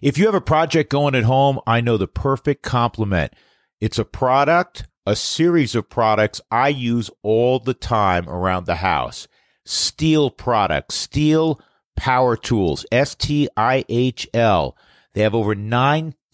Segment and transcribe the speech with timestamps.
[0.00, 3.32] If you have a project going at home, I know the perfect complement.
[3.80, 9.26] It's a product, a series of products I use all the time around the house.
[9.64, 11.60] STIHL products, STIHL
[11.96, 14.76] power tools, S T I H L.
[15.14, 15.54] They have over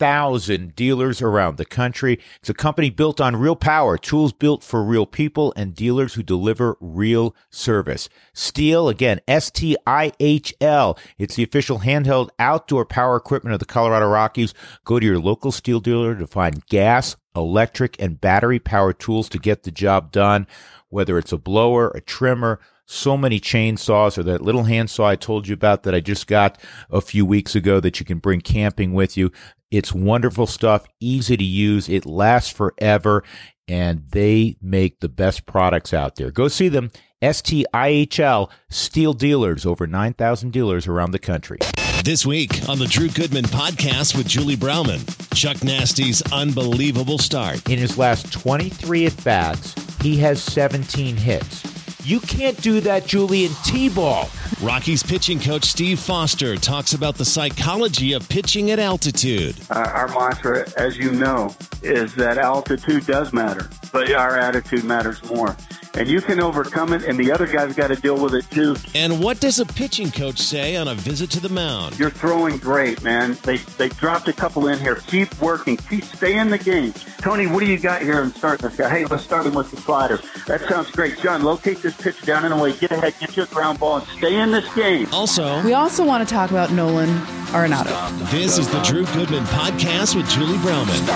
[0.00, 2.18] 9,000 dealers around the country.
[2.40, 6.22] It's a company built on real power, tools built for real people, and dealers who
[6.22, 8.08] deliver real service.
[8.34, 10.98] STIHL, again, S T I H L.
[11.18, 14.52] It's the official handheld outdoor power equipment of the Colorado Rockies.
[14.84, 19.38] Go to your local STIHL dealer to find gas, electric, and battery power tools to
[19.38, 20.46] get the job done,
[20.88, 25.48] whether it's a blower, a trimmer, so many chainsaws or that little handsaw I told
[25.48, 28.92] you about that I just got a few weeks ago that you can bring camping
[28.92, 29.30] with you.
[29.70, 31.88] It's wonderful stuff, easy to use.
[31.88, 33.24] It lasts forever
[33.66, 36.30] and they make the best products out there.
[36.30, 36.90] Go see them.
[37.22, 41.58] STIHL Steel Dealers, over 9,000 dealers around the country.
[42.04, 45.00] This week on the Drew Goodman podcast with Julie Browman,
[45.34, 47.66] Chuck Nazty's unbelievable start.
[47.70, 51.73] In his last 23 at bats, he has 17 hits.
[52.04, 54.28] You can't do that, Julian T-ball.
[54.60, 59.56] Rockies pitching coach Steve Foster talks about the psychology of pitching at altitude.
[59.70, 65.24] Uh, our mantra, as you know, is that altitude does matter, but our attitude matters
[65.30, 65.56] more
[65.96, 68.76] and you can overcome it, and the other guy's got to deal with it too.
[68.94, 71.98] And what does a pitching coach say on a visit to the mound?
[71.98, 73.36] You're throwing great, man.
[73.42, 74.96] They they dropped a couple in here.
[75.06, 75.76] Keep working.
[75.76, 76.92] Keep stay in the game.
[77.18, 78.88] Tony, what do you got here and start this guy?
[78.88, 80.20] Hey, let's start him with the slider.
[80.46, 81.18] That sounds great.
[81.18, 82.72] John, locate this pitch down and away.
[82.74, 85.08] Get ahead, get your ground ball, and stay in this game.
[85.12, 88.30] Also, we also want to talk about Nolan Arenado.
[88.32, 91.06] This is the Drew Goodman podcast with Julie Browman.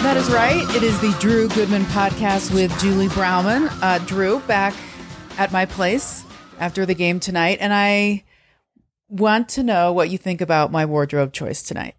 [0.00, 0.64] That is right.
[0.76, 3.68] It is the Drew Goodman podcast with Julie Browman.
[3.82, 4.74] Uh, Drew, back
[5.38, 6.22] at my place
[6.60, 8.22] after the game tonight, and I
[9.08, 11.96] want to know what you think about my wardrobe choice tonight.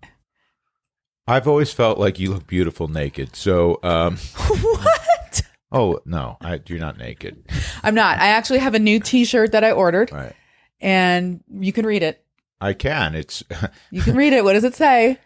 [1.28, 3.36] I've always felt like you look beautiful naked.
[3.36, 4.16] So, um,
[4.48, 5.42] what?
[5.74, 7.44] Oh no, I, you're not naked.
[7.84, 8.18] I'm not.
[8.20, 10.34] I actually have a new T-shirt that I ordered, Right.
[10.82, 12.24] And you can read it.
[12.62, 13.16] I can.
[13.16, 13.44] It's
[13.92, 14.44] You can read it.
[14.44, 15.18] What does it say?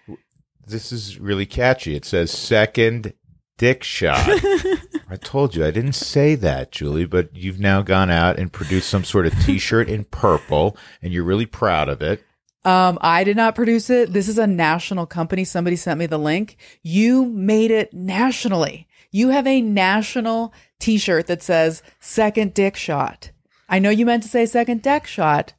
[0.66, 1.96] this is really catchy.
[1.96, 3.14] It says second
[3.58, 4.18] dick shot.
[5.10, 8.90] I told you I didn't say that, Julie, but you've now gone out and produced
[8.90, 12.24] some sort of t-shirt in purple and you're really proud of it.
[12.66, 14.14] Um, I did not produce it.
[14.14, 15.44] This is a national company.
[15.44, 16.56] Somebody sent me the link.
[16.82, 18.88] You made it nationally.
[19.12, 23.32] You have a national t-shirt that says second dick shot.
[23.70, 25.54] I know you meant to say second deck shot,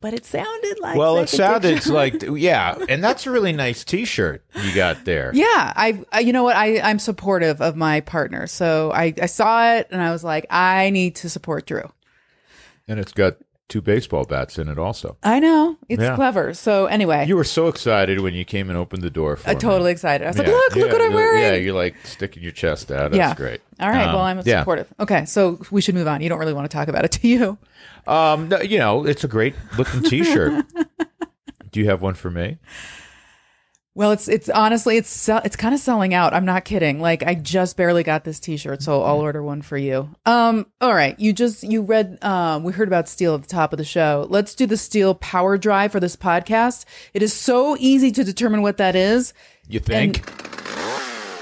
[0.00, 4.44] but it sounded like well, it sounded like yeah, and that's a really nice t-shirt
[4.54, 5.30] you got there.
[5.34, 8.46] Yeah, I, I you know what I I'm supportive of my partner.
[8.46, 11.90] So I I saw it and I was like I need to support Drew.
[12.86, 13.36] And it's got
[13.68, 15.16] two baseball bats in it also.
[15.22, 15.76] I know.
[15.88, 16.14] It's Yeah.
[16.16, 16.52] clever.
[16.54, 19.56] So anyway, You were so excited when you came and opened the door for I'm
[19.56, 19.60] me.
[19.60, 20.24] totally excited.
[20.24, 21.42] I was like, Yeah, look, look yeah, what I'm you're- wearing.
[21.42, 23.10] Yeah, you're like sticking your chest out.
[23.12, 23.34] That's yeah.
[23.34, 23.60] great.
[23.80, 24.06] All right.
[24.08, 24.60] Um, well, I'm yeah.
[24.60, 24.92] supportive.
[25.00, 25.24] Okay.
[25.24, 26.20] So we should move on.
[26.20, 27.58] You don't really want to talk about it, do you?
[28.06, 30.64] Um, no, you know, it's a great looking T-shirt.
[31.72, 32.58] Do you have one for me?
[33.96, 36.34] Well, it's it's honestly it's it's kind of selling out.
[36.34, 37.00] I'm not kidding.
[37.00, 40.10] Like I just barely got this T-shirt, so I'll order one for you.
[40.26, 41.18] Um, all right.
[41.20, 42.18] You just you read.
[42.22, 44.26] Um, we heard about STIHL at the top of the show.
[44.28, 46.86] Let's do the STIHL Power Drive for this podcast.
[47.12, 49.32] It is so easy to determine what that is.
[49.68, 50.24] You think?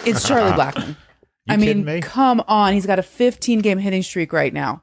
[0.07, 0.97] It's Charlie Blackmon.
[1.49, 2.01] I mean, me?
[2.03, 2.75] come on.
[2.75, 4.83] He's got a 15 game hitting streak right now.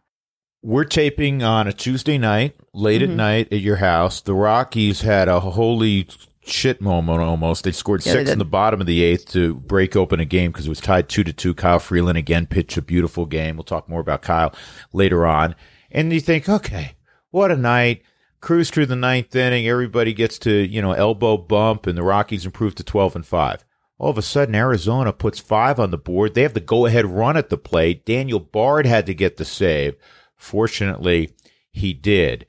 [0.61, 3.11] We're taping on a Tuesday night, late Mm-hmm.
[3.11, 4.21] at night at your house.
[4.21, 6.07] The Rockies had a holy
[6.49, 7.63] shit moment almost.
[7.63, 10.25] They scored Yeah, they six in the bottom of the eighth to break open a
[10.25, 11.53] game because it was tied two to two.
[11.53, 13.55] Kyle Freeland again pitched a beautiful game.
[13.55, 14.53] We'll talk more about Kyle
[14.93, 15.55] later on.
[15.91, 16.95] And you think, okay,
[17.31, 18.03] what a night.
[18.41, 19.67] Cruise through the ninth inning.
[19.67, 23.65] Everybody gets to, you know, elbow bump and the Rockies improve to 12 and five.
[23.97, 26.33] All of a sudden, Arizona puts five on the board.
[26.33, 28.05] They have the go ahead run at the plate.
[28.05, 29.95] Daniel Bard had to get the save.
[30.37, 31.33] Fortunately,
[31.69, 32.45] he did.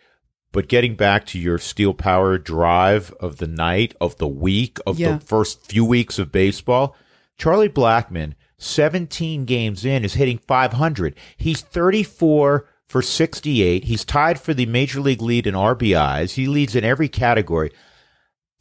[0.53, 4.99] But getting back to your STIHL power drive of the night, of the week, of
[4.99, 5.13] Yeah.
[5.19, 6.97] the first few weeks of baseball,
[7.39, 11.15] Charlie Blackmon, 17 games in, is hitting 500.
[11.37, 13.85] He's 34 for 68.
[13.85, 16.33] He's tied for the major league lead in RBIs.
[16.35, 17.71] He leads in every category.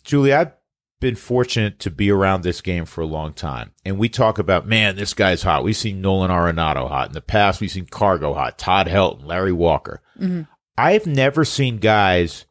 [0.03, 0.53] Julie, I've
[0.99, 3.71] been fortunate to be around this game for a long time.
[3.83, 5.63] And we talk about, man, this guy's hot.
[5.63, 7.07] We've seen Nolan Arenado hot.
[7.07, 10.01] In the past, we've seen Cargo hot, Todd Helton, Larry Walker.
[10.19, 10.41] Mm-hmm.
[10.79, 12.45] I've never seen guys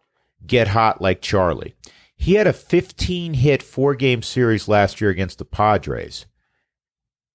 [0.46, 1.74] get hot like Charlie.
[2.14, 6.26] He had a 15 hit four game series last year against the Padres.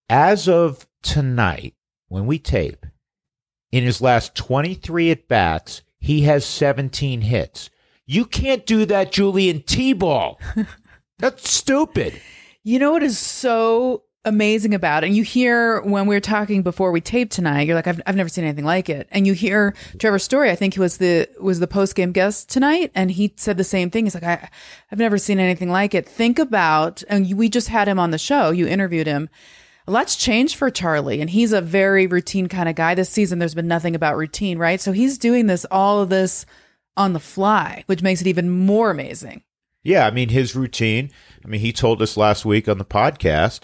[0.08, 1.74] As of tonight,
[2.10, 2.86] when we tape,
[3.72, 7.72] in his last 23 at bats, he has 17 hits.
[8.06, 10.40] You can't do that, Julian T-ball.
[11.18, 12.22] That's stupid.
[12.64, 15.08] You know what is so amazing about it?
[15.08, 18.16] And you hear when we were talking before we taped tonight, you're like, I've, I've
[18.16, 19.08] never seen anything like it.
[19.12, 22.50] And you hear Trevor Story, I think he was the was the post game guest
[22.50, 24.06] tonight, and he said the same thing.
[24.06, 24.50] He's like, I,
[24.92, 26.08] I've never seen anything like it.
[26.08, 28.52] Think about, and we just had him on the show.
[28.52, 29.30] You interviewed him.
[29.86, 32.96] A lot's changed for Charlie, and he's a very routine kind of guy.
[32.96, 34.80] This season, there's been nothing about routine, right?
[34.80, 36.46] So he's doing this, all of this
[36.96, 39.44] on the fly, which makes it even more amazing.
[39.84, 41.12] Yeah, I mean his routine.
[41.44, 43.62] I mean he told us last week on the podcast,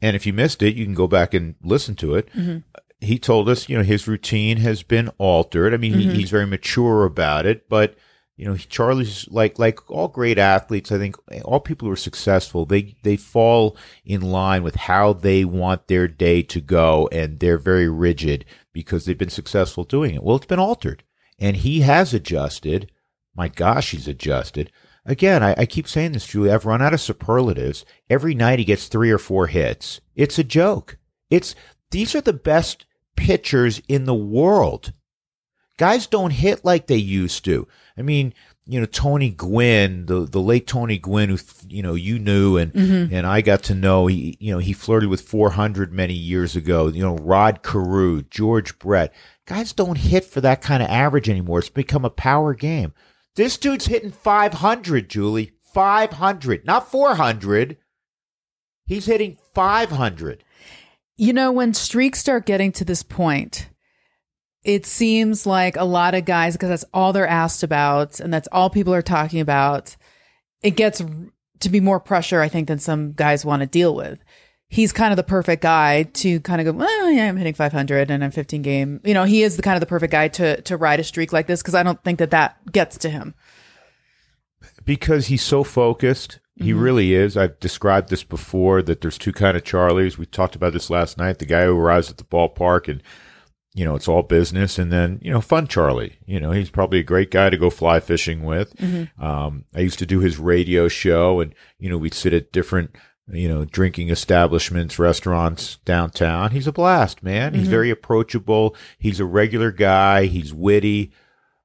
[0.00, 2.30] and if you missed it, you can go back and listen to it.
[2.32, 2.58] Mm-hmm.
[3.00, 5.72] He told us, you know, his routine has been altered.
[5.72, 6.14] I mean, he, mm-hmm.
[6.14, 7.96] he's very mature about it, but
[8.38, 10.92] you know, Charlie's like like all great athletes.
[10.92, 15.44] I think all people who are successful, they they fall in line with how they
[15.44, 20.22] want their day to go, and they're very rigid because they've been successful doing it.
[20.22, 21.02] Well, it's been altered,
[21.40, 22.92] and he has adjusted.
[23.34, 24.70] My gosh, he's adjusted.
[25.08, 26.52] Again, I, I keep saying this, Julie.
[26.52, 27.86] I've run out of superlatives.
[28.10, 30.02] Every night he gets three or four hits.
[30.14, 30.98] It's a joke.
[31.30, 31.54] It's
[31.90, 32.84] these are the best
[33.16, 34.92] pitchers in the world.
[35.78, 37.66] Guys don't hit like they used to.
[37.96, 38.34] I mean,
[38.66, 41.38] you know, Tony Gwynn, the, the late Tony Gwynn, who,
[41.68, 43.14] you know, you knew and, mm-hmm.
[43.14, 46.88] and I got to know, he, you know, he flirted with 400 many years ago.
[46.88, 49.14] You know, Rod Carew, George Brett.
[49.46, 51.60] Guys don't hit for that kind of average anymore.
[51.60, 52.92] It's become a power game.
[53.38, 55.52] This dude's hitting 500, Julie.
[55.72, 57.76] 500, not 400.
[58.84, 60.42] He's hitting 500.
[61.16, 63.70] You know, when streaks start getting to this point,
[64.64, 68.48] it seems like a lot of guys, because that's all they're asked about and that's
[68.50, 69.94] all people are talking about,
[70.60, 71.00] it gets
[71.60, 74.18] to be more pressure, I think, than some guys want to deal with.
[74.70, 78.10] He's kind of the perfect guy to kind of go, well, yeah, I'm hitting 500
[78.10, 79.00] and I'm 15 game.
[79.02, 81.32] You know, he is the kind of the perfect guy to to ride a streak
[81.32, 83.34] like this because I don't think that that gets to him.
[84.84, 86.40] because he's so focused.
[86.56, 87.36] He really is.
[87.36, 90.18] I've described this before that there's two kind of Charlies.
[90.18, 91.38] We talked about this last night.
[91.38, 93.00] The guy who arrives at the ballpark and
[93.74, 96.18] you know it's all business, and then you know fun Charlie.
[96.26, 98.74] You know he's probably a great guy to go fly fishing with.
[99.22, 102.96] Um, I used to do his radio show, and you know we'd sit at different
[103.30, 106.50] you know drinking establishments, restaurants downtown.
[106.50, 107.54] He's a blast, man.
[107.54, 108.74] He's very approachable.
[108.98, 110.26] He's a regular guy.
[110.26, 111.12] He's witty.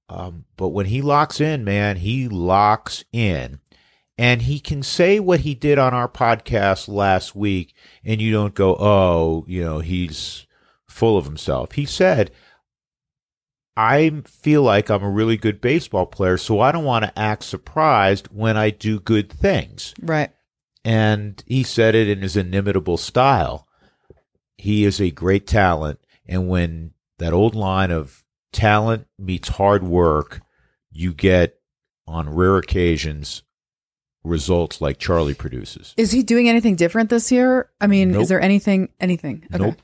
[0.10, 3.60] Um, but when he locks in, man, he locks in.
[4.15, 7.74] And he can say what he did on our podcast last week,
[8.06, 10.45] and you don't go, oh, you know, he's
[10.88, 11.71] full of himself.
[11.71, 12.30] He said,
[13.75, 17.44] I feel like I'm a really good baseball player, so I don't want to act
[17.44, 19.95] surprised when I do good things.
[20.00, 20.30] Right.
[20.86, 23.68] And he said it in his inimitable style.
[24.58, 26.00] He is a great talent.
[26.28, 30.42] And when that old line of talent meets hard work,
[30.92, 31.60] you get
[32.06, 33.44] on rare occasions
[34.24, 35.94] results like Charlie produces.
[35.98, 37.70] Is he doing anything different this year?
[37.82, 38.24] I mean, Nope.
[38.24, 39.44] is there anything, anything?
[39.54, 39.64] Okay.
[39.64, 39.82] Nope.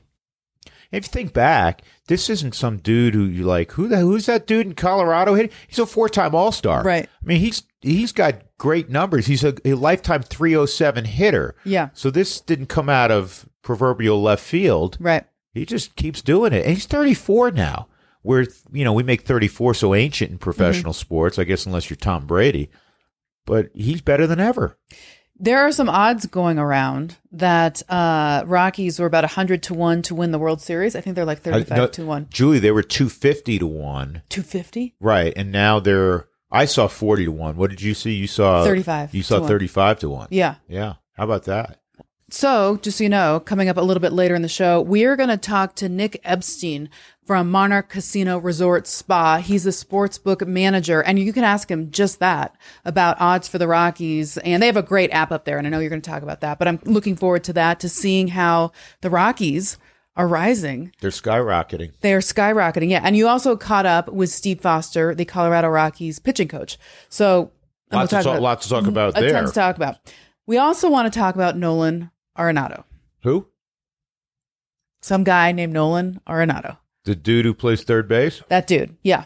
[0.92, 3.72] If you think back, this isn't some dude who you like.
[3.72, 5.34] Who the who's that dude in Colorado?
[5.34, 6.82] He's a four-time All-Star.
[6.82, 7.04] Right.
[7.06, 9.26] I mean, he's he's got great numbers.
[9.26, 11.56] He's a, a lifetime 307 hitter.
[11.64, 11.88] Yeah.
[11.94, 14.98] So this didn't come out of proverbial left field.
[15.00, 15.24] Right.
[15.54, 16.64] He just keeps doing it.
[16.66, 17.88] And he's 34 now.
[18.22, 21.96] Where, you know, we make 34 so ancient in professional sports, I guess, unless you're
[21.96, 22.68] Tom Brady.
[23.46, 24.76] But he's better than ever.
[25.42, 30.14] There are some odds going around that uh, Rockies were about 100 to 1 to
[30.14, 30.94] win the World Series.
[30.94, 32.26] I think they're like 35 Uh, no, to 1.
[32.30, 34.22] Julie, they were 250 to 1.
[34.28, 34.96] 250?
[35.00, 35.32] Right.
[35.34, 37.56] And now they're, I saw 40 to 1.
[37.56, 38.12] What did you see?
[38.12, 39.48] You saw 35 You saw to 1.
[39.48, 40.28] 35 to 1.
[40.30, 40.56] Yeah.
[40.68, 40.94] Yeah.
[41.14, 41.78] How about that?
[42.32, 45.04] So, just so you know, coming up a little bit later in the show, we
[45.04, 46.88] are going to talk to Nick Epstein
[47.26, 49.38] from Monarch Casino Resort Spa.
[49.38, 52.54] He's a sports book manager, and you can ask him just that
[52.84, 54.38] about odds for the Rockies.
[54.38, 56.22] And they have a great app up there, and I know you're going to talk
[56.22, 59.76] about that, but I'm looking forward to that, to seeing how the Rockies
[60.16, 60.92] are rising.
[61.00, 61.92] They're skyrocketing.
[62.00, 62.90] They are skyrocketing.
[62.90, 63.00] Yeah.
[63.02, 66.78] And you also caught up with Steve Foster, the Colorado Rockies pitching coach.
[67.08, 67.52] So,
[67.92, 68.90] Lots, to talk, lots to talk mm-hmm.
[68.90, 69.32] about a there.
[69.32, 69.96] ton to talk about.
[70.46, 72.84] We also want to talk about Nolan Arenado.
[73.22, 73.48] Who?
[75.02, 76.78] Some guy named Nolan Arenado.
[77.04, 78.42] The dude who plays third base?
[78.48, 78.96] That dude.
[79.02, 79.24] Yeah.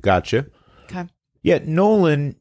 [0.00, 0.46] Gotcha.
[0.84, 1.06] Okay.
[1.42, 2.36] Yeah, Nolan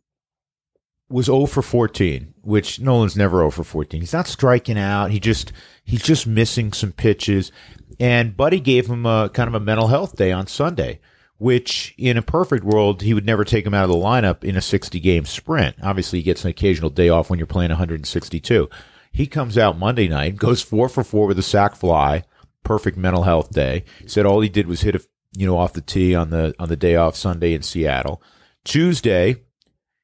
[1.12, 4.01] was 0 for 14, which Nolan's never 0 for 14.
[4.01, 5.12] He's not striking out.
[5.12, 5.51] He just
[5.84, 7.51] he's just missing some pitches.
[8.00, 11.00] And Buddy gave him a kind of a mental health day on Sunday,
[11.38, 14.56] which in a perfect world he would never take him out of the lineup in
[14.56, 15.75] a 60 game sprint.
[15.84, 18.70] Obviously, he gets an occasional day off when you're playing 162.
[19.12, 22.24] He comes out Monday night, goes 4 for 4 with a sac fly.
[22.63, 23.84] Perfect mental health day.
[24.06, 25.01] Said all he did was hit a
[25.34, 28.22] you know, off the tee on the on the day off Sunday in Seattle.
[28.63, 29.38] Tuesday,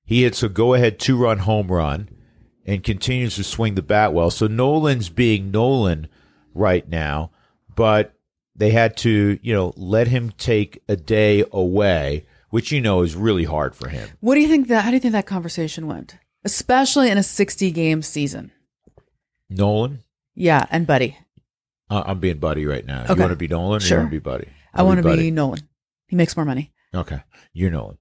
[0.08, 2.10] he hits a go ahead two run home run
[2.66, 4.32] and continues to swing the bat well.
[4.32, 6.08] So Nolan's being Nolan
[6.56, 7.30] right now,
[7.76, 8.14] but
[8.56, 13.16] they had to, you know, let him take a day away, which you know is
[13.16, 14.10] really hard for him.
[14.22, 14.84] What do you think that?
[14.84, 18.52] How do you think that conversation went, especially in a sixty-game season?
[19.50, 20.04] Nolan,
[20.36, 21.18] Yeah, and Buddy.
[21.90, 23.04] uh, I'm being buddy right now.
[23.04, 23.14] Okay.
[23.14, 23.98] You want to be Nolan or Sure.
[23.98, 24.48] you want to be buddy?
[24.74, 25.62] I I'll want to be Nolan.
[26.08, 26.74] He makes more money.
[26.94, 27.22] Okay,
[27.54, 27.98] you're Nolan.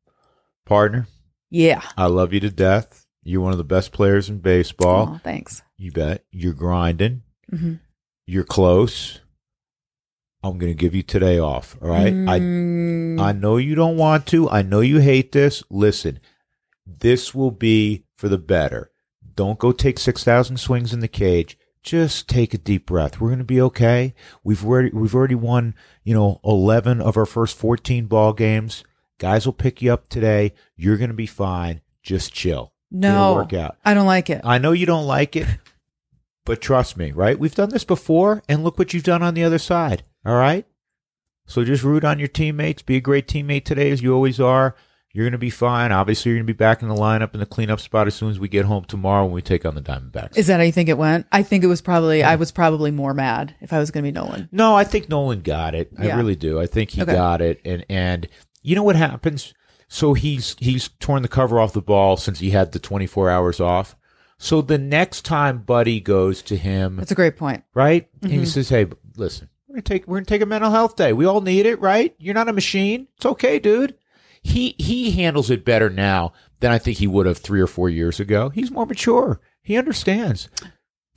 [0.64, 1.06] Partner,
[1.50, 1.82] Yeah.
[1.96, 3.06] I love you to death.
[3.22, 5.14] You're one of the best players in baseball.
[5.14, 5.62] Oh, thanks.
[5.76, 6.24] You bet.
[6.30, 7.22] You're grinding.
[7.50, 7.74] hmm
[8.26, 9.20] You're close.
[10.42, 11.76] I'm going to give you today off.
[11.82, 12.12] All right.
[12.14, 14.48] Mm, I I know you don't want to.
[14.48, 15.62] I know you hate this.
[15.70, 16.20] Listen,
[16.86, 18.90] this will be for the better.
[19.34, 21.58] Don't go take 6,000 swings in the cage.
[21.82, 23.20] Just take a deep breath.
[23.20, 24.14] We're going to be okay.
[24.44, 25.74] We've already, we've already won,
[26.04, 28.84] you know, 11 of our first 14 ball games.
[29.18, 30.52] Guys will pick you up today.
[30.76, 31.80] You're going to be fine.
[32.02, 32.72] Just chill.
[32.90, 33.76] It'll no, work out.
[33.84, 34.40] I don't like it.
[34.44, 35.46] I know you don't like it,
[36.44, 37.38] but trust me, right?
[37.38, 40.04] We've done this before, and look what you've done on the other side.
[40.24, 40.66] All right?
[41.46, 42.82] So just root on your teammates.
[42.82, 44.74] Be a great teammate today, as you always are.
[45.12, 45.92] You're going to be fine.
[45.92, 48.28] Obviously, you're going to be back in the lineup in the cleanup spot as soon
[48.30, 50.36] as we get home tomorrow when we take on the Diamondbacks.
[50.36, 51.26] Is that how you think it went?
[51.32, 52.22] I think it was probably.
[52.22, 54.48] I was probably more mad if I was going to be Nolan.
[54.52, 55.90] No, I think Nolan got it.
[55.98, 56.60] I really do.
[56.60, 57.14] I think he Okay.
[57.14, 57.62] got it.
[57.64, 58.28] And and
[58.66, 59.54] you know what happens?
[59.88, 63.60] So he's he's torn the cover off the ball since he had the 24 hours
[63.60, 63.96] off.
[64.38, 67.62] So the next time Buddy goes to him, That's a great point.
[67.74, 68.08] right?
[68.22, 68.46] And he Mhm.
[68.48, 71.12] says, "Hey, listen, we're gonna take we're gonna take a mental health day.
[71.12, 72.14] We all need it, right?
[72.18, 73.06] You're not a machine.
[73.16, 73.94] It's okay, dude."
[74.42, 77.88] He he handles it better now than I think he would have three or four
[77.88, 78.48] years ago.
[78.50, 79.40] He's more mature.
[79.62, 80.48] He understands.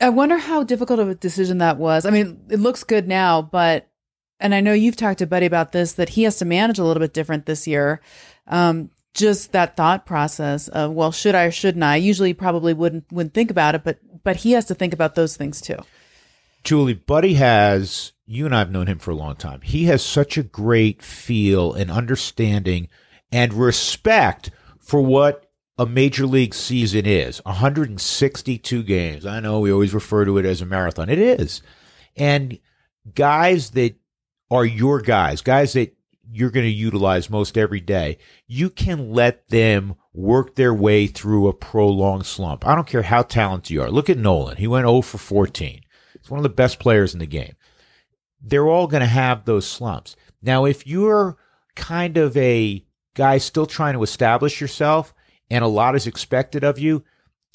[0.01, 2.05] I wonder how difficult of a decision that was.
[2.05, 3.88] I mean, it looks good now, but
[4.39, 6.83] and I know you've talked to Buddy about this that he has to manage a
[6.83, 8.01] little bit different this year.
[8.47, 11.97] Um, just that thought process of well, should I or shouldn't I?
[11.97, 15.35] Usually, probably wouldn't wouldn't think about it, but but he has to think about those
[15.35, 15.77] things too.
[16.63, 19.61] Julie, Buddy has, you and I have known him for a long time.
[19.61, 22.89] He has such a great feel and understanding
[23.31, 29.25] and respect for what a major league season is 162 games.
[29.25, 31.09] I know we always refer to it as a marathon.
[31.09, 31.61] It is.
[32.17, 32.59] And
[33.15, 33.95] guys that
[34.51, 35.95] are your guys, guys that
[36.31, 41.47] you're going to utilize most every day, you can let them work their way through
[41.47, 42.65] a prolonged slump.
[42.67, 43.89] I don't care how talented you are.
[43.89, 44.57] Look at Nolan.
[44.57, 45.81] He went 0 for 14.
[46.13, 47.55] He's one of the best players in the game.
[48.41, 50.15] They're all going to have those slumps.
[50.41, 51.37] Now, if you're
[51.75, 55.13] kind of a guy still trying to establish yourself
[55.49, 57.03] and a lot is expected of you,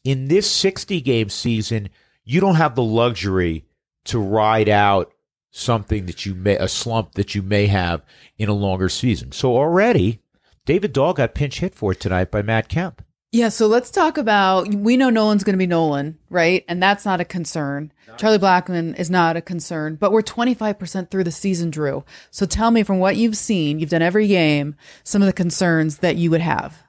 [0.02, 1.88] in this 60 game season,
[2.24, 3.64] you don't have the luxury
[4.04, 5.13] to ride out
[5.54, 8.02] something that you may, a slump that you may have
[8.36, 9.30] in a longer season.
[9.30, 10.20] So already,
[10.66, 13.02] David Dahl got pinch hit for tonight by Matt Kemp.
[13.30, 16.64] Yeah, so let's talk about we know Nolan's going to be Nolan, right?
[16.68, 17.92] And that's not a concern.
[18.16, 22.04] Charlie Blackmon is not a concern, but we're 25% through the season, Drew.
[22.30, 25.98] So tell me from what you've seen, you've done every game, some of the concerns
[25.98, 26.83] that you would have.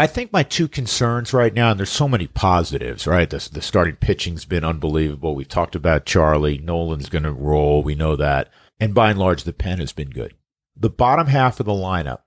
[0.00, 3.28] I think my two concerns right now, and there's so many positives, right?
[3.28, 5.34] The, the starting pitching's been unbelievable.
[5.34, 6.58] We've talked about Charlie.
[6.58, 7.82] Nolan's going to roll.
[7.82, 8.48] We know that.
[8.78, 10.34] And by and large, the pen has been good.
[10.76, 12.20] The bottom half of the lineup,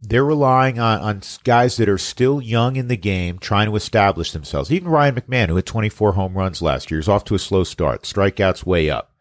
[0.00, 4.32] they're relying on, on guys that are still young in the game, trying to establish
[4.32, 4.72] themselves.
[4.72, 7.64] Even Ryan McMahon, who had 24 home runs last year, is off to a slow
[7.64, 8.04] start.
[8.04, 9.12] Strikeouts way up.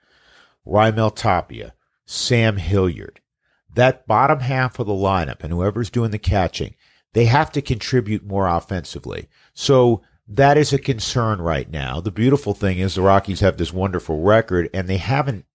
[0.65, 1.73] Raimel Tapia,
[2.05, 3.19] Sam Hilliard.
[3.75, 6.75] That bottom half of the lineup and whoever's doing the catching,
[7.13, 9.27] they have to contribute more offensively.
[9.53, 11.99] So that is a concern right now.
[11.99, 15.45] The beautiful thing is the Rockies have this wonderful record and they haven't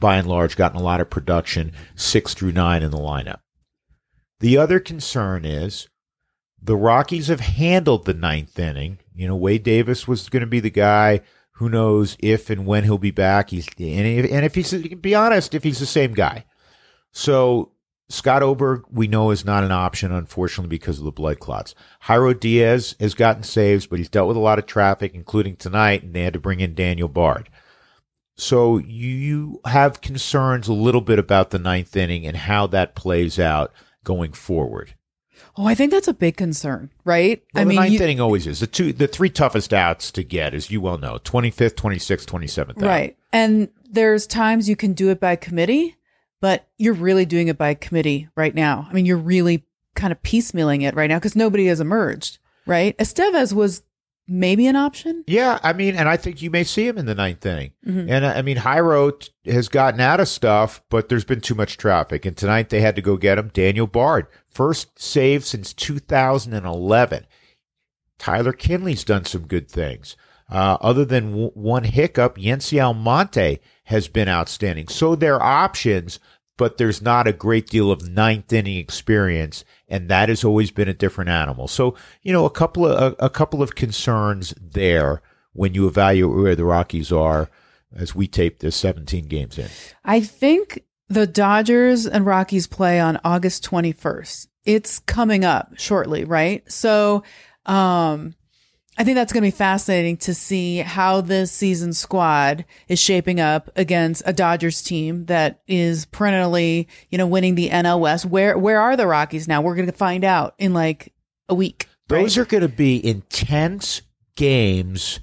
[0.00, 3.40] by and large gotten a lot of production six through nine in the lineup.
[4.40, 5.88] The other concern is
[6.60, 8.98] the Rockies have handled the ninth inning.
[9.14, 11.20] You know, Wade Davis was going to be the guy.
[11.58, 13.50] Who knows if and when he'll be back?
[13.50, 16.46] He's and if, he's be honest, if he's the same guy.
[17.12, 17.72] So
[18.10, 21.74] Scott Oberg, we know, is not an option, unfortunately, because of the blood clots.
[22.04, 26.02] Jairo Diaz has gotten saves, but he's dealt with a lot of traffic, including tonight,
[26.02, 27.48] and they had to bring in Daniel Bard.
[28.36, 33.38] So you have concerns a little bit about the ninth inning and how that plays
[33.38, 34.94] out going forward.
[35.56, 37.42] Oh, I think that's a big concern, right?
[37.54, 38.60] Well, I the mean, ninth you- inning always is.
[38.60, 42.70] The two, the three toughest outs to get, as you well know, 25th, 26th, 27th.
[42.82, 42.82] out.
[42.82, 43.16] right.
[43.32, 45.94] And there's times you can do it by committee,
[46.44, 48.86] but you're really doing it by committee right now.
[48.86, 52.36] I mean, you're really kind of piecemealing it right now because nobody has emerged,
[52.66, 52.94] right?
[52.98, 53.82] Estevez was
[54.28, 55.24] maybe an option.
[55.26, 57.72] Yeah, I mean, and I think you may see him in the ninth inning.
[57.86, 58.10] Mm-hmm.
[58.10, 61.78] And I mean, Jairo t- has gotten out of stuff, but there's been too much
[61.78, 62.26] traffic.
[62.26, 63.48] And tonight they had to go get him.
[63.48, 67.26] Daniel Bard, first save since 2011.
[68.18, 70.14] Tyler Kinley's done some good things.
[70.50, 74.88] Uh, other than w- one hiccup, Yency Almonte has been outstanding.
[74.88, 76.20] So there are options,
[76.56, 80.88] but there's not a great deal of ninth inning experience, and that has always been
[80.88, 81.68] a different animal.
[81.68, 86.36] So you know, a couple of a, a couple of concerns there when you evaluate
[86.36, 87.50] where the Rockies are
[87.96, 89.68] as we tape this 17 games in.
[90.04, 94.48] I think the Dodgers and Rockies play on August 21st.
[94.64, 96.70] It's coming up shortly, right?
[96.70, 97.22] So,
[97.66, 98.34] um,
[98.96, 103.40] I think that's going to be fascinating to see how this season squad is shaping
[103.40, 108.24] up against a Dodgers team that is perennially, you know, winning the NL West.
[108.24, 109.62] Where where are the Rockies now?
[109.62, 111.12] We're going to find out in like
[111.48, 111.88] a week.
[112.08, 114.02] Those are going to be intense
[114.36, 115.20] games,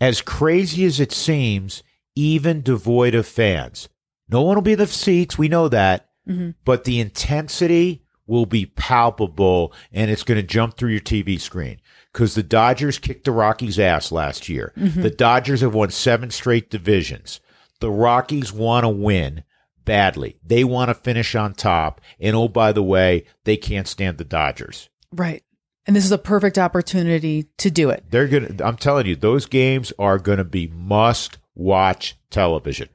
[0.00, 1.82] as crazy as it seems,
[2.14, 3.88] even devoid of fans.
[4.28, 5.36] No one will be in the seats.
[5.36, 6.08] We know that.
[6.28, 6.50] Mm-hmm.
[6.64, 11.80] But the intensity will be palpable and it's going to jump through your TV screen
[12.12, 14.72] because the Dodgers kicked the Rockies' ass last year.
[14.76, 17.40] The Dodgers have won seven straight divisions.
[17.80, 19.44] The Rockies want to win
[19.84, 20.38] badly.
[20.44, 22.00] They want to finish on top.
[22.20, 24.88] And oh, by the way, they can't stand the Dodgers.
[25.12, 25.42] Right.
[25.86, 28.04] And this is a perfect opportunity to do it.
[28.10, 32.88] They're going to, I'm telling you, those games are going to be must watch television.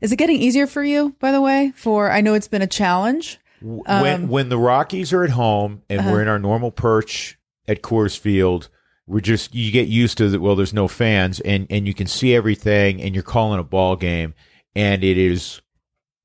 [0.00, 1.72] Is it getting easier for you, by the way?
[1.76, 3.38] For I know it's been a challenge.
[3.60, 6.10] when Um, when the Rockies are at home and Uh-huh.
[6.10, 8.68] we're in our normal perch at Coors Field,
[9.06, 10.40] we're just you get used to that.
[10.40, 13.96] Well, there's no fans, and and you can see everything, and you're calling a ball
[13.96, 14.34] game,
[14.74, 15.60] and it is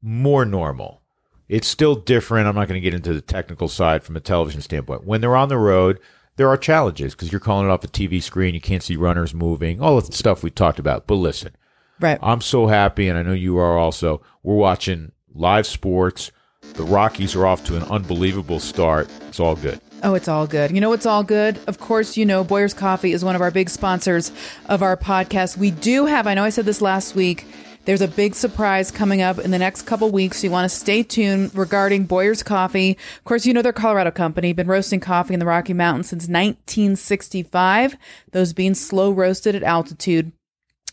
[0.01, 1.01] more normal.
[1.47, 2.47] It's still different.
[2.47, 5.05] I'm not going to get into the technical side from a television standpoint.
[5.05, 5.99] When they're on the road,
[6.37, 8.55] there are challenges because you're calling it off a TV screen.
[8.55, 11.05] You can't see runners moving, all of the stuff we talked about.
[11.07, 11.55] But listen,
[11.99, 12.19] Right.
[12.21, 14.21] I'm so happy, and I know you are also.
[14.43, 16.31] We're watching live sports.
[16.73, 19.09] The Rockies are off to an unbelievable start.
[19.27, 19.79] It's all good.
[20.05, 20.69] Oh, it's all good.
[20.69, 21.59] You know what's all good?
[21.65, 24.31] Of course, you know Boyer's Coffee is one of our big sponsors
[24.67, 25.57] of our podcast.
[25.57, 27.47] We do have, I know I said this last week,
[27.85, 30.41] there's a big surprise coming up in the next couple weeks.
[30.41, 32.99] So you want to stay tuned regarding Boyer's Coffee.
[33.17, 36.27] Of course, you know they're Colorado company, been roasting coffee in the Rocky Mountains since
[36.27, 37.97] 1965.
[38.31, 40.33] Those beans slow roasted at altitude.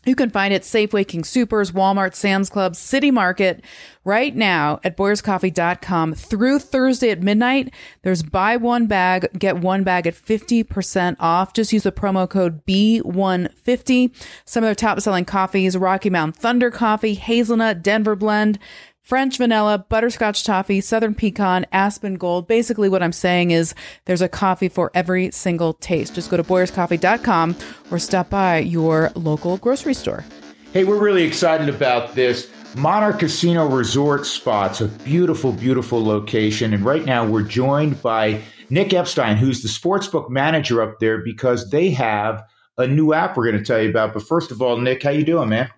[0.04, 3.64] You can find it Safeway, King Supers, Walmart, Sam's Club, City Market
[4.04, 7.72] right now at boyerscoffee.com through Thursday at midnight.
[8.02, 11.52] There's buy one bag, get one bag at 50% off.
[11.52, 14.12] Just use the promo code B150.
[14.44, 18.58] Some of their top selling coffees, Rocky Mountain Thunder Coffee, Hazelnut, Denver Blend,
[19.02, 22.46] French vanilla, butterscotch toffee, southern pecan, aspen gold.
[22.46, 26.14] Basically, what I'm saying is there's a coffee for every single taste.
[26.14, 27.56] Just go to boyerscoffee.com
[27.90, 30.24] or stop by your local grocery store.
[30.72, 32.48] Hey, we're really excited about this.
[32.76, 36.72] Monarch Casino Resort Spots, a beautiful, beautiful location.
[36.72, 41.70] And right now we're joined by Nick Epstein, who's the sportsbook manager up there, because
[41.70, 42.44] they have
[42.78, 44.14] a new app we're going to tell you about.
[44.14, 45.68] But first of all, Nick, how you doing, man?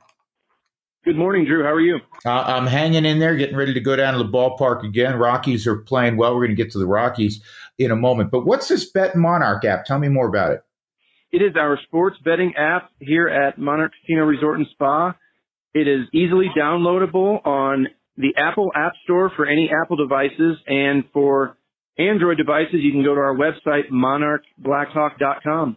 [1.04, 1.62] Good morning, Drew.
[1.62, 1.98] How are you?
[2.24, 5.16] Uh, I'm hanging in there, getting ready to go down to the ballpark again.
[5.16, 6.34] Rockies are playing well.
[6.34, 7.42] We're going to get to the Rockies
[7.78, 8.30] in a moment.
[8.30, 9.84] But what's this Bet Monarch app?
[9.84, 10.62] Tell me more about it.
[11.30, 15.14] It is our sports betting app here at Monarch Casino Resort and Spa.
[15.74, 21.58] It is easily downloadable on the Apple App Store for any Apple devices and for
[21.98, 25.76] Android devices, you can go to our website, monarchblackhawk.com.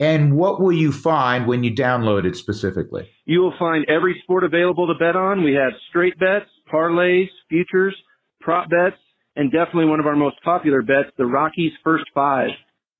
[0.00, 3.08] And what will you find when you download it specifically?
[3.26, 5.44] You will find every sport available to bet on.
[5.44, 7.96] We have straight bets, parlays, futures,
[8.40, 9.00] prop bets,
[9.36, 12.50] and definitely one of our most popular bets, the Rockies first five.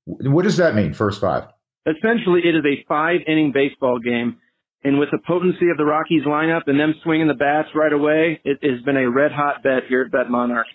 [0.07, 1.49] What does that mean, first five?
[1.87, 4.39] Essentially, it is a five inning baseball game.
[4.85, 8.41] And with the potency of the Rockies lineup and them swinging the bats right away,
[8.45, 10.67] it has been a red hot bet here at Bet Monarch.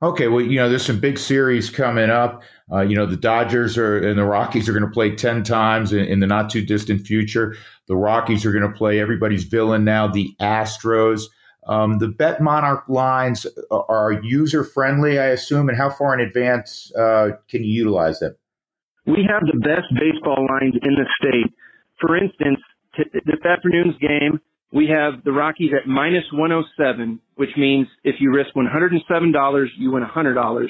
[0.00, 2.42] Okay, well, you know, there's some big series coming up.
[2.70, 5.92] Uh, you know, the Dodgers are and the Rockies are going to play 10 times
[5.92, 7.56] in, in the not too distant future.
[7.88, 11.22] The Rockies are going to play everybody's villain now, the Astros.
[11.66, 15.68] Um, the Bet Monarch lines are user friendly, I assume.
[15.68, 18.36] And how far in advance uh, can you utilize them?
[19.06, 21.52] We have the best baseball lines in the state.
[22.00, 22.60] For instance,
[22.96, 24.40] t- this afternoon's game,
[24.72, 30.04] we have the Rockies at minus 107, which means if you risk $107, you win
[30.04, 30.66] $100.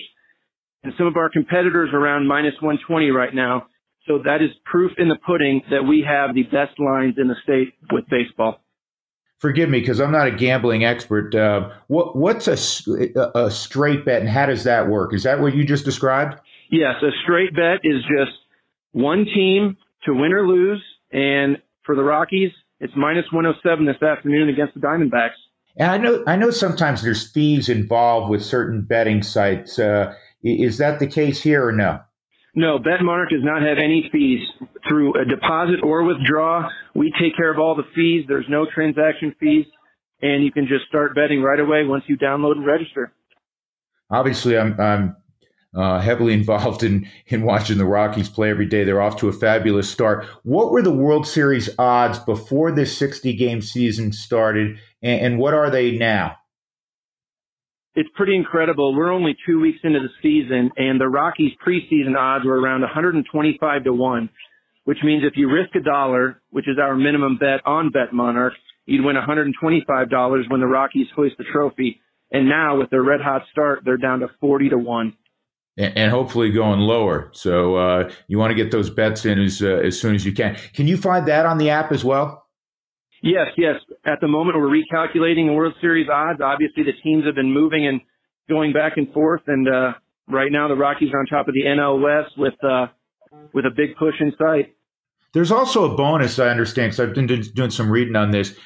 [0.85, 3.67] And some of our competitors are around minus 120 right now.
[4.07, 7.35] So that is proof in the pudding that we have the best lines in the
[7.43, 8.61] state with baseball.
[9.39, 11.35] Forgive me because I'm not a gambling expert.
[11.35, 12.57] Uh, what what's a,
[13.37, 15.15] a straight bet and how does that work?
[15.15, 16.41] Is that what you just described?
[16.71, 18.37] Yes, a straight bet is just
[18.93, 20.83] one team to win or lose.
[21.13, 25.39] And for the Rockies, it's minus 107 this afternoon against the Diamondbacks.
[25.77, 29.79] And I know, I know sometimes there's fees involved with certain betting sites.
[29.79, 32.01] Uh, is that the case here or no?
[32.55, 34.41] No, BetMonarch does not have any fees
[34.89, 36.69] through a deposit or withdraw.
[36.95, 38.25] We take care of all the fees.
[38.27, 39.67] There's no transaction fees,
[40.23, 43.13] and you can just start betting right away once you download and register.
[44.11, 45.17] Obviously, I'm, I'm
[45.79, 48.85] uh, heavily involved in in watching the Rockies play every day.
[48.85, 50.27] They're off to a fabulous start.
[50.43, 55.55] What were the World Series odds before this 60 game season started, and, and what
[55.55, 56.37] are they now?
[57.95, 58.95] It's pretty incredible.
[58.95, 63.85] We're only two weeks into the season, and the Rockies preseason odds were around 125
[63.85, 64.31] to one,
[64.85, 68.53] which means if you risk a dollar, which is our minimum bet on BetMonarch,
[68.87, 72.01] you'd win $125 when the Rockies hoist the trophy.
[72.31, 75.15] And now with their red hot start, they're down to 40 to one
[75.79, 77.31] and, hopefully going lower.
[77.33, 80.33] So uh, you want to get those bets in as uh, as soon as you
[80.33, 80.57] can.
[80.75, 82.47] Can you find that on the app as well?
[83.23, 83.77] Yes, yes.
[84.05, 86.41] At the moment, we're recalculating the World Series odds.
[86.41, 88.01] Obviously, the teams have been moving and
[88.49, 89.93] going back and forth, and uh,
[90.29, 92.87] right now the Rockies are on top of the NL West with uh,
[93.53, 94.75] with a big push in sight.
[95.33, 98.57] There's also a bonus, I understand, because I've been doing some reading on this.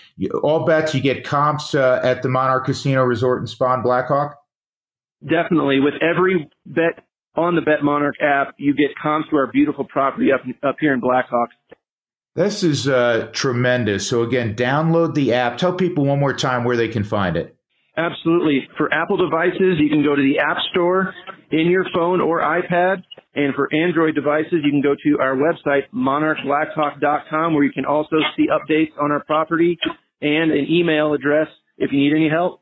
[0.42, 4.36] All bets, you get comps uh, at the Monarch Casino Resort and Spa in Blackhawk.
[5.22, 5.80] Definitely.
[5.80, 7.04] With every bet
[7.34, 11.00] on the BetMonarch app, you get comps to our beautiful property up up here in
[11.00, 11.50] Blackhawk.
[12.34, 14.08] This is uh, tremendous.
[14.08, 15.58] So again, download the app.
[15.58, 17.56] Tell people one more time where they can find it.
[17.96, 18.68] Absolutely.
[18.78, 21.12] For Apple devices, you can go to the App Store
[21.50, 23.02] in your phone or iPad.
[23.34, 28.16] And for Android devices, you can go to our website, monarchblackhawk.com, where you can also
[28.36, 29.78] see updates on our property
[30.22, 32.61] and an email address if you need any help.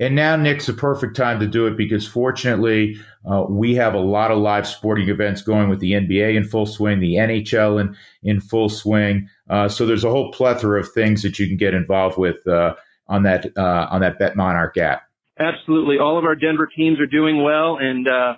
[0.00, 2.98] And now, Nick's the perfect time to do it because fortunately,
[3.30, 6.64] uh, we have a lot of live sporting events going with the NBA in full
[6.64, 9.28] swing, the NHL in, in full swing.
[9.50, 12.74] Uh, so there's a whole plethora of things that you can get involved with uh,
[13.08, 15.02] on that uh, on that Bet Monarch app.
[15.38, 18.36] Absolutely, all of our Denver teams are doing well, and uh,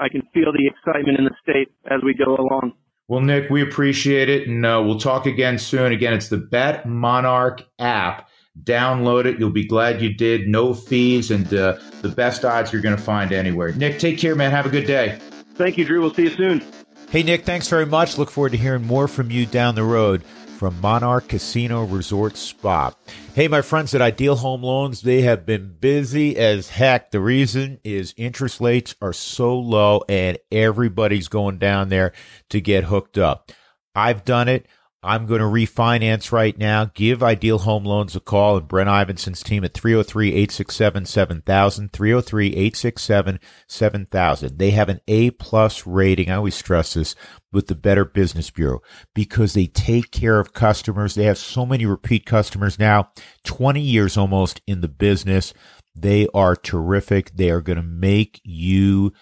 [0.00, 2.72] I can feel the excitement in the state as we go along.
[3.06, 5.92] Well, Nick, we appreciate it, and uh, we'll talk again soon.
[5.92, 8.28] Again, it's the Bet Monarch app.
[8.62, 9.38] Download it.
[9.38, 10.46] You'll be glad you did.
[10.46, 13.72] No fees and uh, the best odds you're going to find anywhere.
[13.72, 14.50] Nick, take care, man.
[14.52, 15.18] Have a good day.
[15.54, 16.00] Thank you, Drew.
[16.00, 16.64] We'll see you soon.
[17.10, 18.18] Hey, Nick, thanks very much.
[18.18, 22.94] Look forward to hearing more from you down the road from Monarch Casino Resort Spa.
[23.34, 27.10] Hey, my friends at Ideal Home Loans, they have been busy as heck.
[27.10, 32.12] The reason is interest rates are so low and everybody's going down there
[32.50, 33.52] to get hooked up.
[33.94, 34.66] I've done it.
[35.04, 36.86] I'm going to refinance right now.
[36.86, 44.58] Give Ideal Home Loans a call and Brent Ivinson's team at 303-867-7000, 303-867-7000.
[44.58, 46.30] They have an A plus rating.
[46.30, 47.14] I always stress this
[47.52, 48.80] with the Better Business Bureau
[49.14, 51.14] because they take care of customers.
[51.14, 53.10] They have so many repeat customers now,
[53.44, 55.52] 20 years almost in the business.
[55.94, 57.36] They are terrific.
[57.36, 59.12] They are going to make you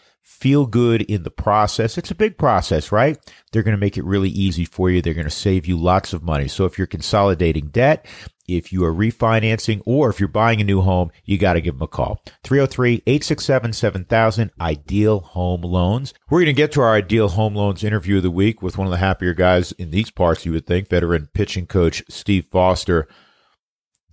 [0.43, 1.97] feel good in the process.
[1.97, 3.17] It's a big process, right?
[3.53, 5.01] They're going to make it really easy for you.
[5.01, 6.49] They're going to save you lots of money.
[6.49, 8.05] So if you're consolidating debt,
[8.49, 11.75] if you are refinancing, or if you're buying a new home, you got to give
[11.75, 12.21] them a call.
[12.43, 16.13] 303-867-7000, Ideal Home Loans.
[16.29, 18.89] We're going to get to our Ideal Home Loans interview of the week with one
[18.89, 23.07] of the happier guys in these parts, you would think, veteran pitching coach Steve Foster.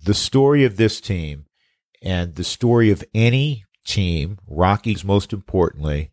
[0.00, 1.46] The story of this team
[2.00, 6.12] and the story of any team, Rockies most importantly,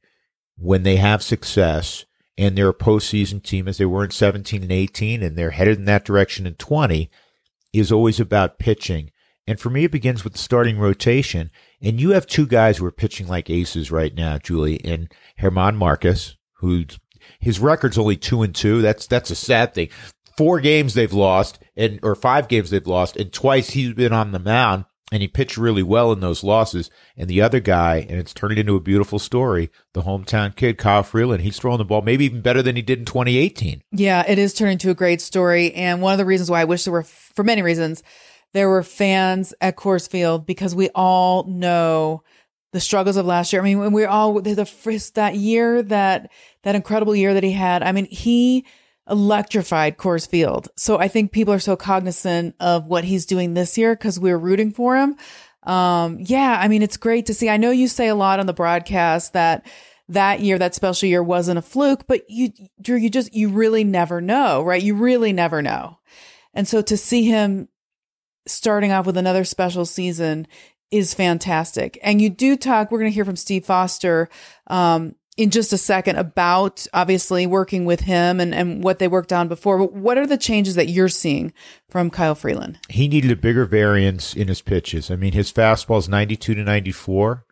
[0.57, 2.05] when they have success
[2.37, 5.77] and they're a postseason team as they were in 17 and 18 and they're headed
[5.77, 7.09] in that direction in 20
[7.73, 9.11] is always about pitching.
[9.45, 11.51] And for me, it begins with the starting rotation.
[11.81, 15.77] And you have two guys who are pitching like aces right now, Julie, and Germán
[15.77, 16.99] Márquez, who's
[17.39, 18.81] his record's only two and two.
[18.81, 19.89] That's that's a sad thing.
[20.37, 24.31] Four games they've lost, and or five games they've lost, and twice he's been on
[24.31, 26.89] the mound and he pitched really well in those losses.
[27.15, 31.03] And the other guy, and it's turning into a beautiful story, the hometown kid, Kyle
[31.03, 33.81] Freeland, he's throwing the ball maybe even better than he did in 2018.
[33.91, 35.73] Yeah, it is turning into a great story.
[35.73, 38.03] And one of the reasons why I wish there were, for many reasons,
[38.53, 42.23] there were fans at Coors Field because we all know
[42.73, 43.61] the struggles of last year.
[43.61, 46.31] I mean, when we're all the, the that year that
[46.63, 47.81] that incredible year that he had.
[47.81, 48.65] I mean, he
[49.09, 50.69] electrified Coors Field.
[50.75, 54.37] So I think people are so cognizant of what he's doing this year because we're
[54.37, 55.15] rooting for him.
[55.63, 57.49] Um, yeah, I mean, it's great to see.
[57.49, 59.65] I know you say a lot on the broadcast that
[60.09, 62.49] that year, that special year wasn't a fluke, but you,
[62.81, 64.81] Drew, you just, you really never know, right?
[64.81, 65.99] You really never know.
[66.53, 67.67] And so to see him
[68.47, 70.47] starting off with another special season
[70.91, 71.99] is fantastic.
[72.01, 74.29] And you do talk, we're going to hear from Steve Foster,
[74.67, 79.31] um, in just a second about obviously working with him and, and what they worked
[79.31, 79.77] on before.
[79.77, 81.53] But what are the changes that you're seeing
[81.87, 82.79] from Kyle Freeland?
[82.89, 85.11] He needed a bigger variance in his pitches.
[85.11, 87.45] I mean, his fastball is 92 to 94.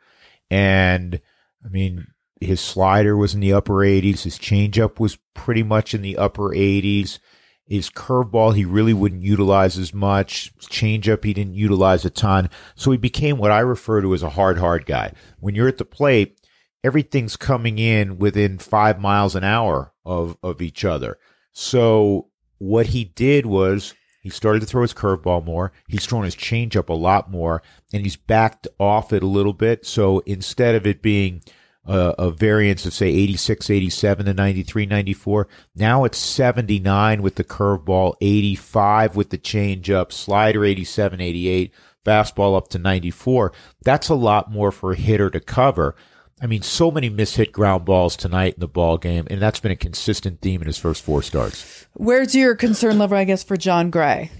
[0.49, 1.21] And
[1.63, 2.07] I mean,
[2.41, 4.23] his slider was in the upper 80s.
[4.23, 7.19] His changeup was pretty much in the upper 80s.
[7.67, 10.53] His curveball, he really wouldn't utilize as much.
[10.59, 12.49] Changeup, he didn't utilize a ton.
[12.75, 15.13] So he became what I refer to as a hard, hard guy.
[15.39, 16.39] When you're at the plate,
[16.85, 21.17] everything's coming in within five miles an hour of, of each other.
[21.51, 22.27] So
[22.59, 25.71] what he did was he started to throw his curveball more.
[25.87, 29.83] He's thrown his changeup a lot more, and he's backed off it a little bit.
[29.83, 31.41] So instead of it being
[31.85, 37.43] a, a variance of say 86, 87 to 93, 94, now it's 79 with the
[37.43, 41.73] curveball, 85 with the changeup, slider 87, 88,
[42.05, 43.53] fastball up to 94.
[43.83, 45.95] That's a lot more for a hitter to cover.
[46.41, 49.71] I mean, so many mishit ground balls tonight in the ball game, and that's been
[49.71, 51.87] a consistent theme in his first four starts.
[51.93, 54.31] Where's your concern level, I guess, for Jon Gray?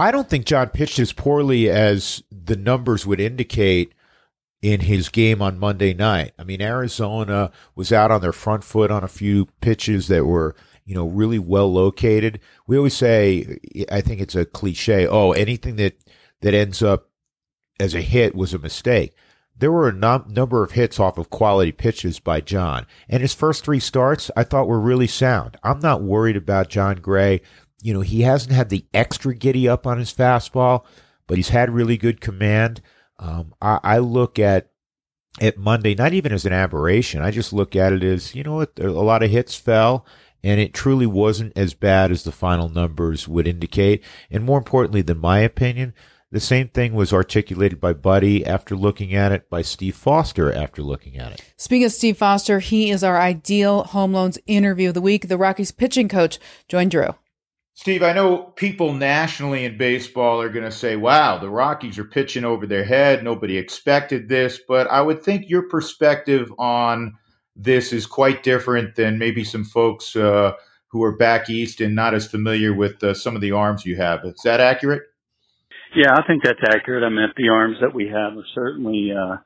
[0.00, 3.92] I don't think Jon pitched as poorly as the numbers would indicate
[4.60, 6.32] in his game on Monday night.
[6.36, 10.56] I mean, Arizona was out on their front foot on a few pitches that were,
[10.84, 12.40] you know, really well located.
[12.66, 13.58] We always say,
[13.90, 15.96] I think it's a cliche, oh, anything that,
[16.40, 17.08] that ends up
[17.78, 19.14] as a hit was a mistake
[19.58, 23.34] there were a num- number of hits off of quality pitches by Jon, And his
[23.34, 25.56] first three starts, I thought were really sound.
[25.62, 27.40] I'm not worried about Jon Gray.
[27.82, 30.84] You know, he hasn't had the extra giddy up on his fastball,
[31.26, 32.80] but he's had really good command.
[33.18, 34.70] Um, I, I, look at
[35.40, 37.20] at Monday not even as an aberration.
[37.20, 40.06] I just look at it as you know what a lot of hits fell,
[40.42, 44.04] and it truly wasn't as bad as the final numbers would indicate.
[44.30, 45.94] And more importantly, than my opinion,
[46.30, 50.82] the same thing was articulated by Buddy after looking at it, by Steve Foster after
[50.82, 51.54] looking at it.
[51.56, 55.28] Speaking of Steve Foster, he is our ideal home loans interview of the week.
[55.28, 56.38] The Rockies pitching coach
[56.68, 57.14] joined Drew.
[57.72, 62.04] Steve, I know people nationally in baseball are going to say, wow, the Rockies are
[62.04, 63.22] pitching over their head.
[63.22, 64.58] Nobody expected this.
[64.66, 67.14] But I would think your perspective on
[67.54, 70.52] this is quite different than maybe some folks uh,
[70.88, 73.96] who are back east and not as familiar with uh, some of the arms you
[73.96, 74.24] have.
[74.24, 75.02] Is that accurate?
[75.96, 77.02] Yeah, I think that's accurate.
[77.02, 79.36] I mean, the arms that we have are certainly uh,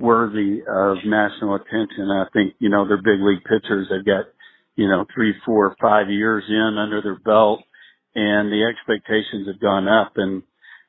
[0.00, 2.10] worthy of national attention.
[2.10, 3.86] I think you know they're big league pitchers.
[3.88, 4.26] They've got
[4.74, 7.62] you know three, four, five years in under their belt,
[8.14, 10.12] and the expectations have gone up.
[10.16, 10.42] And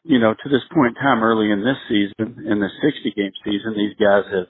[0.04, 3.32] you know, to this point in time, early in this season, in the 60 game
[3.46, 4.48] season, these guys have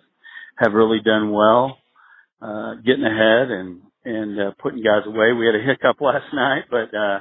[0.57, 1.77] have really done well,
[2.41, 5.33] uh, getting ahead and and uh, putting guys away.
[5.33, 7.19] We had a hiccup last night, but uh,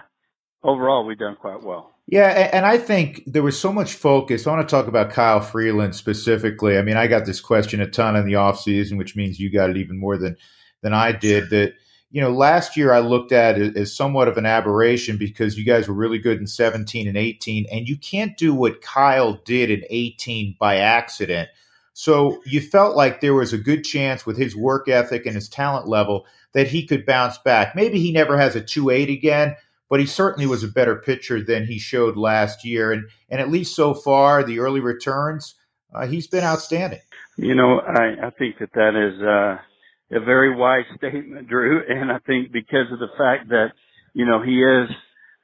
[0.62, 1.91] overall, we've done quite well.
[2.08, 4.46] Yeah, and I think there was so much focus.
[4.46, 6.76] I want to talk about Kyle Freeland specifically.
[6.76, 9.70] I mean, I got this question a ton in the offseason, which means you got
[9.70, 10.36] it even more than
[10.82, 11.50] than I did.
[11.50, 11.74] That
[12.10, 15.64] you know, last year I looked at it as somewhat of an aberration because you
[15.64, 19.70] guys were really good in 17 and 18, and you can't do what Kyle did
[19.70, 21.48] in 18 by accident.
[21.94, 25.48] So you felt like there was a good chance with his work ethic and his
[25.48, 27.74] talent level that he could bounce back.
[27.74, 29.56] Maybe he never has a 2-8 again,
[29.92, 32.92] but he certainly was a better pitcher than he showed last year.
[32.92, 35.54] And and at least so far, the early returns,
[35.94, 37.02] uh, he's been outstanding.
[37.36, 41.82] You know, I, I think that that is uh, a very wise statement, Drew.
[41.86, 43.72] And I think because of the fact that
[44.14, 44.88] you know he is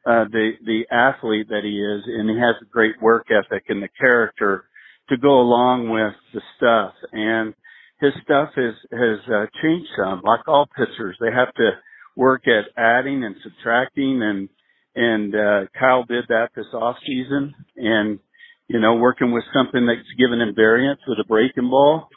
[0.06, 3.82] uh, the the athlete that he is, and he has a great work ethic and
[3.82, 4.64] the character
[5.10, 6.94] to go along with the stuff.
[7.12, 7.52] And
[8.00, 10.22] his stuff is has uh, changed some.
[10.24, 11.72] Like all pitchers, they have to
[12.18, 14.48] work at adding and subtracting and
[14.94, 18.18] and uh, Kyle did that this off season and
[18.66, 22.08] you know working with something that's given him variance with a breaking ball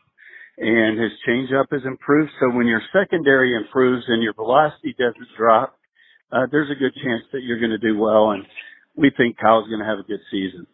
[0.58, 2.32] and his changeup has improved.
[2.40, 5.78] So when your secondary improves and your velocity doesn't drop,
[6.32, 8.32] uh, there's a good chance that you're going to do well.
[8.32, 8.46] And
[8.96, 10.68] we think Kyle's going to have a good season.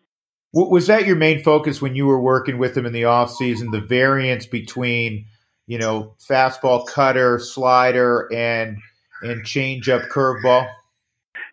[0.54, 3.72] Was that your main focus when you were working with him in the off season?
[3.72, 5.26] The variance between,
[5.68, 8.78] you know, fastball, cutter, slider, and
[9.21, 10.67] and change up curveball?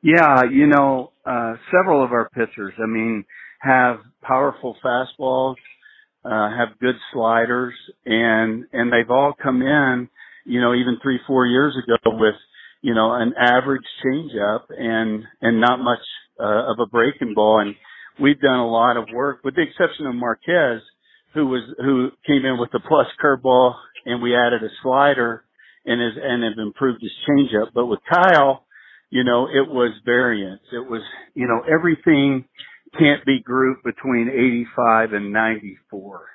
[0.02, 3.24] Yeah, you know, uh, several of our pitchers, I mean,
[3.60, 5.56] have powerful fastballs,
[6.24, 7.74] uh, have good sliders,
[8.04, 10.08] and and they've all come in,
[10.44, 12.34] you know, even three, four years ago with,
[12.82, 16.00] you know, an average changeup and and not much
[16.38, 17.60] uh, of a breaking ball.
[17.60, 17.74] And
[18.20, 20.82] we've done a lot of work, with the exception of Marquez,
[21.32, 23.74] who was who came in with the plus curveball,
[24.04, 25.43] and we added a slider
[25.86, 27.68] and has and have improved his changeup.
[27.74, 28.64] But with Kyle,
[29.10, 30.62] you know, it was variance.
[30.72, 31.02] It was,
[31.34, 32.44] you know, everything
[32.98, 36.26] can't be grouped between 85 and 94.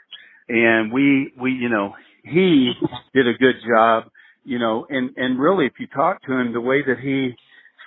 [0.49, 2.71] And we, we, you know, he
[3.13, 4.05] did a good job,
[4.43, 7.31] you know, and, and really if you talk to him, the way that he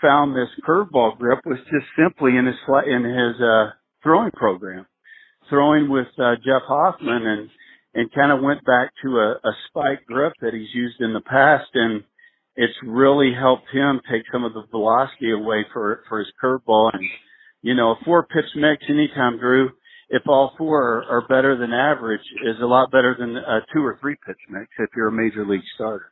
[0.00, 3.70] found this curveball grip was just simply in his, in his, uh,
[4.02, 4.86] throwing program,
[5.48, 7.50] throwing with, uh, Jeff Hoffman and,
[7.94, 11.20] and kind of went back to a, a spike grip that he's used in the
[11.20, 12.04] past and
[12.56, 16.90] it's really helped him take some of the velocity away for, for his curveball.
[16.92, 17.02] And,
[17.62, 19.70] you know, a four pitch mix anytime, Drew,
[20.10, 23.84] if all four are, are better than average, is a lot better than a two
[23.84, 26.10] or three pitch mix if you're a major league starter.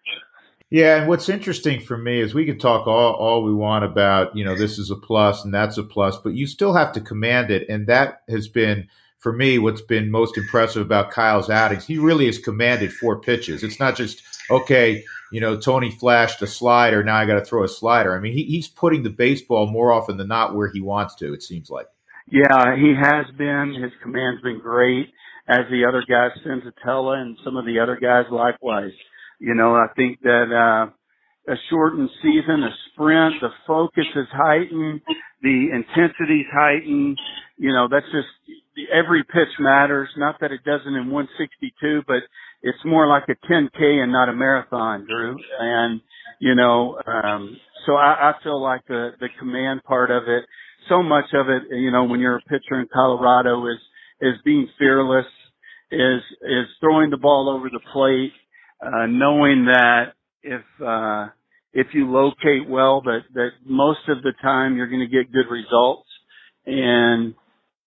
[0.71, 4.37] Yeah, and what's interesting for me is we can talk all, all we want about,
[4.37, 7.01] you know, this is a plus and that's a plus, but you still have to
[7.01, 7.69] command it.
[7.69, 8.89] And that has been,
[9.21, 11.87] for me, what's been most impressive about Kyle's outings.
[11.87, 13.63] He really has commanded four pitches.
[13.63, 17.63] It's not just, okay, you know, Tony flashed a slider, now I got to throw
[17.63, 18.17] a slider.
[18.17, 21.33] I mean, he, he's putting the baseball more often than not where he wants to,
[21.35, 21.87] it seems like.
[22.31, 23.75] Yeah, he has been.
[23.81, 25.09] His command's been great,
[25.49, 28.93] as the other guys, Senzatela and some of the other guys likewise.
[29.39, 35.01] You know, I think that uh, a shortened season, a sprint, the focus is heightened,
[35.43, 37.19] the intensity's heightened.
[37.57, 38.29] You know, that's just
[38.93, 40.09] every pitch matters.
[40.17, 42.23] Not that it doesn't in 162, but
[42.63, 45.37] it's more like a 10k and not a marathon, Drew.
[45.59, 46.01] And
[46.41, 47.57] you know, um,
[47.87, 50.45] so I, I feel like the the command part of it
[50.91, 53.79] so much of it, you know, when you're a pitcher in Colorado is,
[54.21, 55.27] is being fearless,
[55.91, 58.33] is, is throwing the ball over the plate,
[58.81, 61.29] uh, knowing that if, uh,
[61.73, 65.51] if you locate well, that, that most of the time you're going to get good
[65.51, 66.09] results.
[66.67, 67.35] And,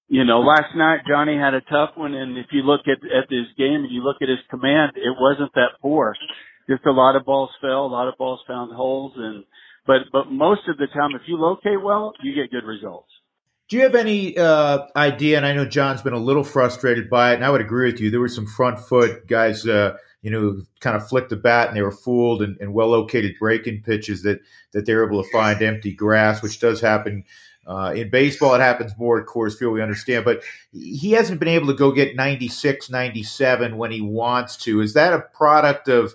[0.07, 2.13] you know, last night Johnny had a tough one.
[2.13, 5.15] And if you look at, at his game and you look at his command, it
[5.19, 6.15] wasn't that poor.
[6.69, 9.43] Just a lot of balls fell, a lot of balls found holes and,
[9.85, 13.09] but but most of the time, if you locate well, you get good results.
[13.69, 15.37] Do you have any uh, idea?
[15.37, 17.99] And I know Jon's been a little frustrated by it, and I would agree with
[17.99, 18.11] you.
[18.11, 21.75] There were some front foot guys, uh, you know, kind of flicked the bat and
[21.75, 24.39] they were fooled, and, and well located breaking pitches that
[24.71, 27.23] that they're able to find empty grass, which does happen.
[27.65, 31.47] Uh, in baseball, it happens more at Coors Field, we understand, but he hasn't been
[31.47, 34.81] able to go get 96, 97 when he wants to.
[34.81, 36.13] Is that a product of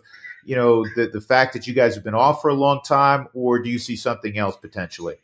[0.48, 3.28] you know, the, the fact that you guys have been off for a long time,
[3.34, 5.16] or do you see something else potentially?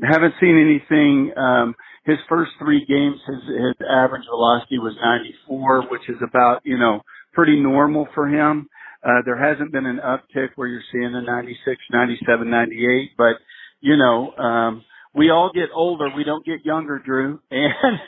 [0.00, 1.36] Haven't seen anything.
[1.36, 6.78] Um, his first three games, his, his average velocity was 94, which is about, you
[6.78, 7.00] know,
[7.32, 8.68] pretty normal for him.
[9.02, 13.34] Uh, there hasn't been an uptick where you're seeing the 96, 97, 98, but,
[13.80, 16.08] you know, um, we all get older.
[16.16, 17.40] We don't get younger, Drew.
[17.50, 17.98] And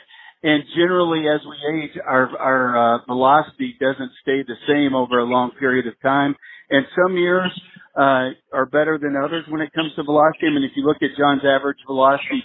[0.43, 5.23] and generally, as we age, our our uh, velocity doesn't stay the same over a
[5.23, 6.35] long period of time.
[6.69, 7.49] And some years
[7.95, 10.47] uh, are better than others when it comes to velocity.
[10.47, 12.43] I mean, if you look at Jon's average velocity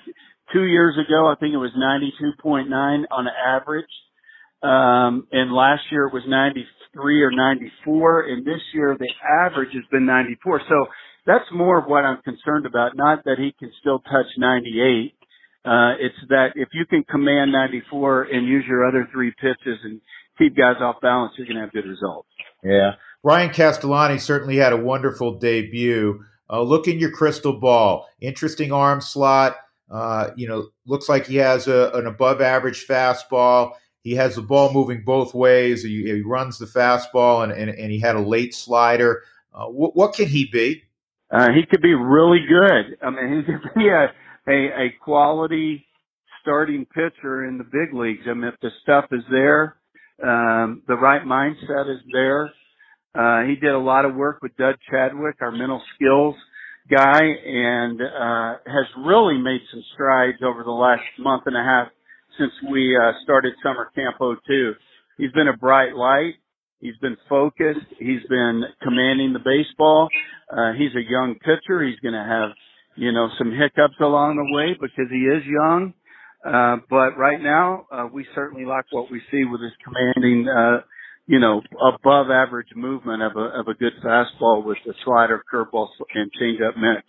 [0.53, 2.71] two years ago, I think it was 92.9
[3.11, 3.91] on average.
[4.63, 8.29] Um, and last year it was 93 or 94.
[8.29, 9.09] And this year the
[9.45, 10.61] average has been 94.
[10.69, 10.87] So
[11.27, 12.97] that's more of what I'm concerned about.
[12.97, 15.15] Not that he can still touch 98
[15.65, 20.01] uh, it's that if you can command 94 and use your other three pitches and
[20.39, 22.29] keep guys off balance, you're going to have good results.
[22.65, 22.93] Yeah.
[23.23, 26.25] Ryan Castellani certainly had a wonderful debut.
[26.49, 28.09] Uh, look in your crystal ball.
[28.21, 29.57] Interesting arm slot.
[29.91, 33.73] Uh, you know, looks like he has a, an above average fastball.
[34.03, 35.83] He has the ball moving both ways.
[35.83, 39.25] He, he runs the fastball and, and, and, he had a late slider.
[39.53, 40.85] Uh, what, what can he be?
[41.33, 42.99] Uh, he could be really good.
[43.03, 44.13] I mean, he could be a
[44.49, 44.53] a,
[44.87, 45.87] a quality
[46.43, 48.23] starting pitcher in the big leagues.
[48.29, 49.77] I mean, if the stuff is there,
[50.23, 52.51] um, the right mindset is there.
[53.15, 56.37] Uh, he did a lot of work with Doug Chadwick, our mental skills
[56.91, 61.89] guy, and uh, has really made some strides over the last month and a half
[62.39, 64.73] since we uh, started summer camp 02.
[65.19, 66.35] He's been a bright light.
[66.81, 67.87] He's been focused.
[67.99, 70.09] He's been commanding the baseball.
[70.51, 71.85] Uh, he's a young pitcher.
[71.85, 72.57] He's going to have
[72.97, 75.95] you know, some hiccups along the way because he is young.
[76.45, 80.81] Uh, but right now, uh, we certainly like what we see with his commanding, uh,
[81.27, 81.63] you know,
[81.95, 86.77] above average movement of a, of a good fastball with the slider, curveball, and changeup
[86.77, 87.07] mix.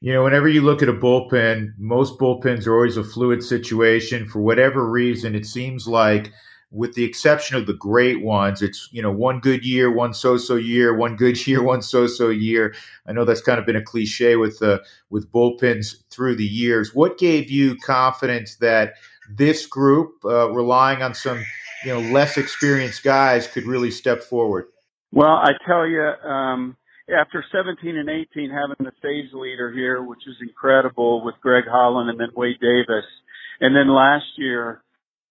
[0.00, 4.28] You know, whenever you look at a bullpen, most bullpens are always a fluid situation.
[4.28, 6.32] For whatever reason, it seems like
[6.72, 10.56] with the exception of the great ones, it's you know one good year, one so-so
[10.56, 12.74] year, one good year, one so-so year.
[13.06, 14.78] I know that's kind of been a cliche with uh,
[15.10, 16.94] with bullpens through the years.
[16.94, 18.94] What gave you confidence that
[19.28, 21.44] this group, uh, relying on some
[21.84, 24.66] you know less experienced guys, could really step forward?
[25.12, 26.76] Well, I tell you, um,
[27.12, 32.10] after 17 and 18, having the stage leader here, which is incredible, with Greg Holland
[32.10, 33.04] and then Wade Davis,
[33.60, 34.82] and then last year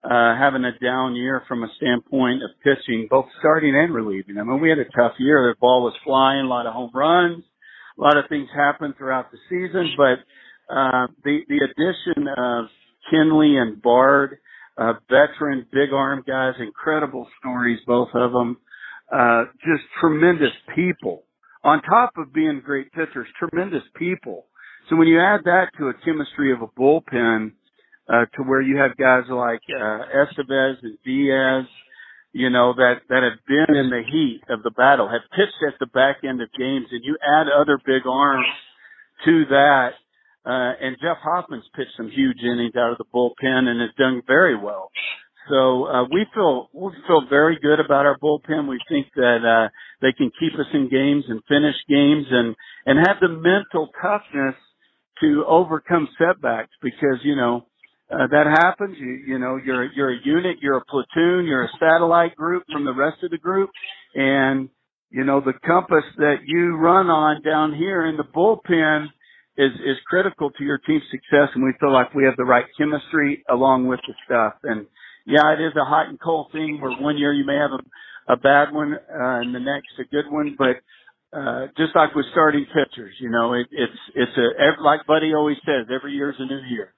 [0.03, 4.37] uh, having a down year from a standpoint of pitching, both starting and relieving.
[4.37, 5.53] I mean, we had a tough year.
[5.53, 7.43] The ball was flying, a lot of home runs,
[7.97, 10.19] a lot of things happened throughout the season, but
[10.73, 12.65] uh, the the addition of
[13.11, 14.37] Kinley and Bard,
[14.77, 18.57] uh, veteran big arm guys, incredible stories, both of them,
[19.11, 21.23] uh, just tremendous people.
[21.63, 24.45] On top of being great pitchers, tremendous people.
[24.89, 27.51] So when you add that to a chemistry of a bullpen,
[28.09, 31.65] uh, to where you have guys like uh, Estevez and Diaz,
[32.33, 35.79] you know, that that have been in the heat of the battle, have pitched at
[35.79, 38.47] the back end of games, and you add other big arms
[39.25, 39.89] to that.
[40.45, 44.21] Uh, and Jeff Hoffman's pitched some huge innings out of the bullpen and has done
[44.25, 44.89] very well.
[45.49, 48.69] So uh, we feel we feel very good about our bullpen.
[48.69, 49.69] We think that uh,
[50.01, 52.55] they can keep us in games and finish games and
[52.85, 54.55] and have the mental toughness
[55.21, 57.65] to overcome setbacks because you know
[58.11, 58.97] uh, that happens.
[58.99, 62.85] You, you know, you're, you're a unit, you're a platoon, you're a satellite group from
[62.85, 63.69] the rest of the group.
[64.15, 64.69] And,
[65.11, 69.07] you know, the compass that you run on down here in the bullpen
[69.57, 71.49] is, is critical to your team's success.
[71.53, 74.53] And we feel like we have the right chemistry along with the stuff.
[74.63, 74.87] And
[75.25, 78.33] yeah, it is a hot and cold thing where one year you may have a,
[78.33, 80.77] a bad one, uh, and the next a good one, but,
[81.31, 85.57] uh, just like with starting pitchers, you know, it, it's, it's a, like Buddy always
[85.63, 86.93] says, every year is a new year.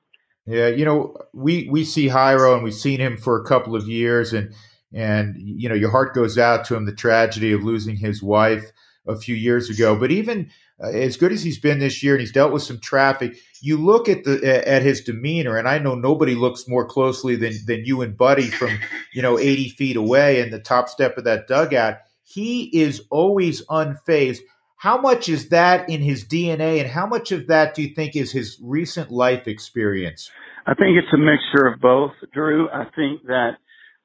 [0.48, 3.88] Yeah, you know, we we see Jairo and we've seen him for a couple of
[3.88, 4.54] years, and
[4.94, 8.72] and you know, your heart goes out to him the tragedy of losing his wife
[9.08, 9.96] a few years ago.
[9.96, 10.50] But even
[10.84, 13.78] uh, as good as he's been this year, and he's dealt with some traffic, you
[13.78, 17.86] look at the at his demeanor, and I know nobody looks more closely than than
[17.86, 18.72] you and Buddy from
[19.14, 21.98] you know eighty feet away in the top step of that dugout.
[22.24, 24.40] He is always unfazed.
[24.82, 28.16] How much is that in his DNA, and how much of that do you think
[28.16, 30.32] is his recent life experience?
[30.66, 32.68] I think it's a mixture of both, Drew.
[32.68, 33.58] I think that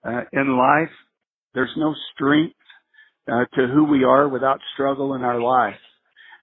[0.04, 0.92] uh, in life,
[1.54, 2.56] there's no strength
[3.26, 5.80] uh, to who we are without struggle in our life.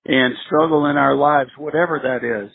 [0.07, 2.49] And struggle in our lives, whatever that is,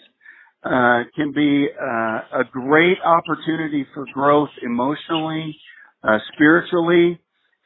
[0.64, 5.56] uh, can be uh, a great opportunity for growth emotionally,
[6.02, 7.20] uh, spiritually,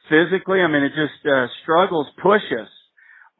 [0.07, 0.59] physically.
[0.59, 2.69] I mean, it just uh, struggles push us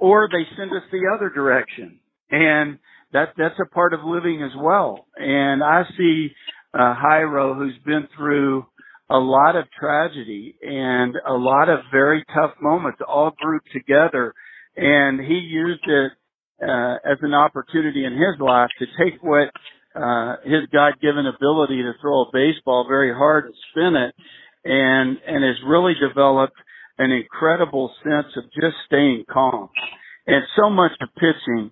[0.04, 1.98] or they send us the other direction.
[2.30, 2.78] And
[3.14, 5.08] that, that's a part of living as well.
[5.16, 6.28] And I see,
[6.74, 8.66] uh, Jairo who's been through
[9.10, 14.34] a lot of tragedy and a lot of very tough moments all grouped together.
[14.76, 16.12] And he used it,
[16.62, 19.52] uh, as an opportunity in his life to take what,
[19.96, 24.14] uh, his God-given ability to throw a baseball very hard and spin it
[24.66, 26.58] and, and has really developed
[27.00, 29.70] an incredible sense of just staying calm.
[30.28, 31.72] And so much of pitching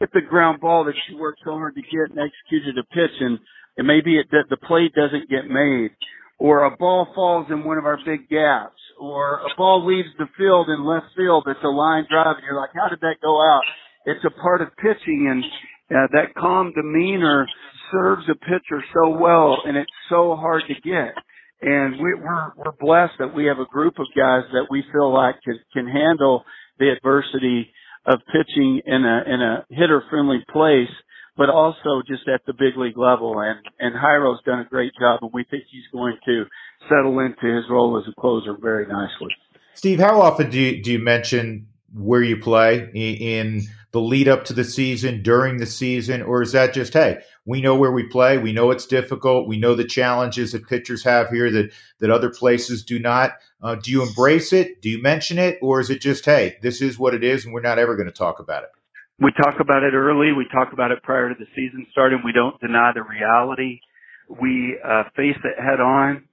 [0.00, 3.16] hit the ground ball that she worked so hard to get and executed a pitch
[3.20, 3.38] and,
[3.78, 5.90] and maybe it, that the play doesn't get made
[6.38, 10.26] or a ball falls in one of our big gaps or a ball leaves the
[10.38, 11.44] field in left field.
[11.48, 13.62] It's a line drive and you're like, how did that go out?
[14.06, 15.44] It's a part of pitching and
[15.90, 17.46] uh, that calm demeanor
[17.92, 21.14] serves a pitcher so well and it's so hard to get.
[21.60, 25.12] And we, we're, we're blessed that we have a group of guys that we feel
[25.12, 26.44] like can, can handle
[26.78, 27.70] the adversity
[28.04, 30.92] of pitching in a, in a hitter friendly place,
[31.36, 33.40] but also just at the big league level.
[33.40, 36.44] And, and Jairo's done a great job and we think he's going to
[36.88, 39.34] settle into his role as a closer very nicely.
[39.74, 41.66] Steve, how often do you, do you mention
[41.96, 46.52] where you play in the lead up to the season, during the season, or is
[46.52, 49.84] that just hey, we know where we play, we know it's difficult, we know the
[49.84, 53.32] challenges that pitchers have here that that other places do not.
[53.62, 54.82] Uh, do you embrace it?
[54.82, 57.54] Do you mention it, or is it just hey, this is what it is, and
[57.54, 58.70] we're not ever going to talk about it?
[59.18, 60.32] We talk about it early.
[60.32, 62.20] We talk about it prior to the season starting.
[62.22, 63.80] We don't deny the reality.
[64.28, 66.28] We uh, face it head on.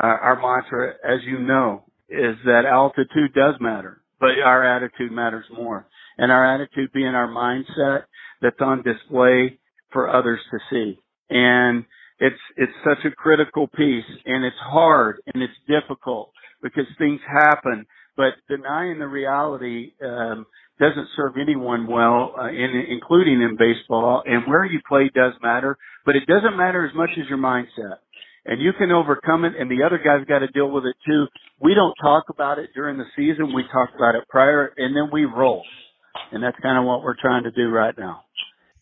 [0.00, 5.44] Uh, our mantra, as you know, is that altitude does matter, but our attitude matters
[5.54, 5.86] more
[6.18, 8.04] and our attitude being our mindset
[8.42, 9.58] that's on display
[9.92, 10.98] for others to see.
[11.30, 11.84] And
[12.18, 17.86] it's, it's such a critical piece and it's hard and it's difficult because things happen,
[18.16, 20.46] but denying the reality, um,
[20.80, 24.22] doesn't serve anyone well, uh, in, including in baseball.
[24.24, 27.98] And where you play does matter, but it doesn't matter as much as your mindset.
[28.48, 31.26] And you can overcome it, and the other guys got to deal with it too.
[31.60, 33.54] We don't talk about it during the season.
[33.54, 35.62] We talk about it prior, and then we roll
[36.32, 38.24] and that's kind of what we're trying to do right now.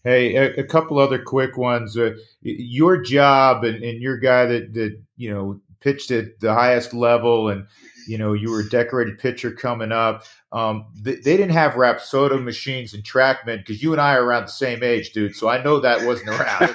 [0.04, 1.96] Hey, a, a couple other quick ones.
[1.96, 6.94] Uh, your job and, and your guy that that you know pitched at the highest
[6.94, 7.66] level and
[8.06, 10.24] you know, you were a decorated pitcher coming up.
[10.52, 14.44] Um, they, they didn't have Rapsodo machines and TrackMan because you and I are around
[14.44, 15.36] the same age, dude.
[15.36, 16.74] So I know that wasn't around.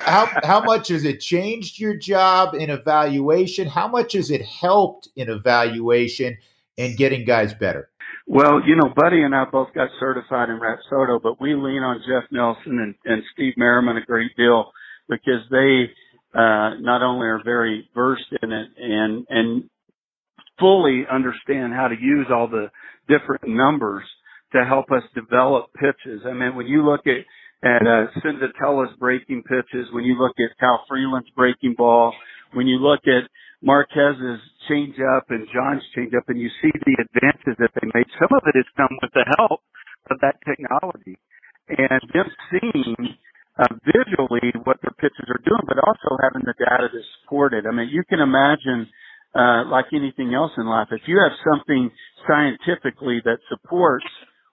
[0.00, 3.66] how how much has it changed your job in evaluation?
[3.68, 6.38] How much has it helped in evaluation
[6.78, 7.90] and getting guys better?
[8.26, 12.02] Well, you know, Buddy and I both got certified in Rapsodo, but we lean on
[12.08, 14.72] Jeff Nelson and, and Steve Merriman a great deal
[15.08, 15.90] because they
[16.34, 19.70] uh, not only are very versed in it and and
[20.58, 22.70] fully understand how to use all the
[23.08, 24.04] different numbers
[24.52, 26.22] to help us develop pitches.
[26.26, 27.24] I mean, when you look at
[27.64, 32.14] at uh, Senzatela's breaking pitches, when you look at Kyle Freeland's breaking ball,
[32.52, 33.28] when you look at
[33.64, 34.40] Márquez's
[34.70, 38.06] changeup and Jon's changeup, and you see the advances that they made.
[38.20, 39.60] Some of it has come with the help
[40.10, 41.16] of that technology,
[41.68, 43.16] and them seeing
[43.58, 47.64] uh, visually what their pitches are doing, but also having the data to support it.
[47.66, 48.86] I mean, you can imagine.
[49.36, 51.90] Uh, like anything else in life, if you have something
[52.26, 54.06] scientifically that supports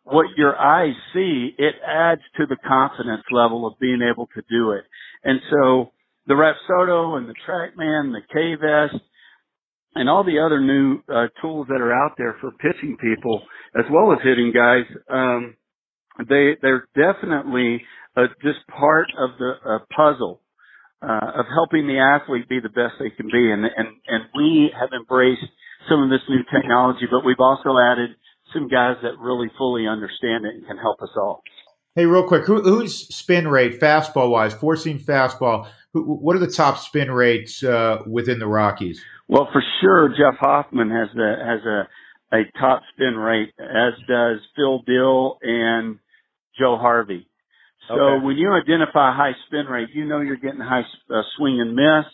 [0.03, 4.71] what your eyes see, it adds to the confidence level of being able to do
[4.71, 4.83] it.
[5.23, 5.91] And so
[6.27, 9.01] the Rapsodo and the TrackMan, the K-Vest,
[9.95, 13.43] and all the other new uh, tools that are out there for pitching people
[13.77, 15.55] as well as hitting guys, um,
[16.29, 17.81] they they're definitely
[18.15, 20.41] uh, just part of the uh, puzzle
[21.03, 23.51] uh, of helping the athlete be the best they can be.
[23.51, 25.45] And and and we have embraced
[25.89, 28.15] some of this new technology, but we've also added
[28.53, 31.41] some guys that really fully understand it and can help us all.
[31.95, 35.69] Hey, real quick, who, who's spin rate fastball wise, four seam fastball?
[35.93, 39.03] Who, what are the top spin rates uh, within the Rockies?
[39.27, 41.87] Well, for sure, Jeff Hoffman has a has a
[42.33, 45.99] a top spin rate, as does Phil Diehl and
[46.59, 47.27] Joe Harvey.
[47.87, 48.25] So okay.
[48.25, 52.05] when you identify high spin rate, you know you're getting high uh, swing and miss,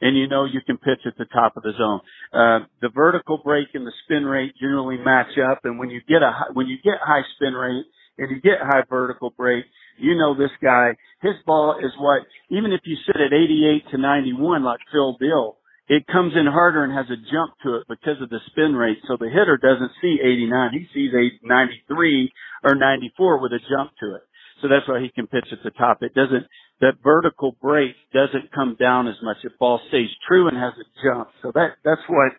[0.00, 2.00] and you know you can pitch at the top of the zone.
[2.32, 6.22] Uh, the vertical break and the spin rate generally match up, and when you get
[6.22, 7.84] a when you get high spin rate
[8.18, 9.64] and you get high vertical break,
[9.98, 13.98] you know this guy, his ball is what, even if you sit at 88 to
[13.98, 15.56] 91 like Phil Diehl,
[15.88, 18.98] it comes in harder and has a jump to it because of the spin rate.
[19.06, 20.70] So the hitter doesn't see 89.
[20.72, 21.12] He sees
[21.42, 22.32] 93
[22.64, 24.22] or 94 with a jump to it.
[24.62, 25.98] So that's why he can pitch at the top.
[26.02, 26.46] It doesn't,
[26.80, 29.38] that vertical break doesn't come down as much.
[29.42, 31.28] If ball stays true and has a jump.
[31.42, 32.32] So that, that's what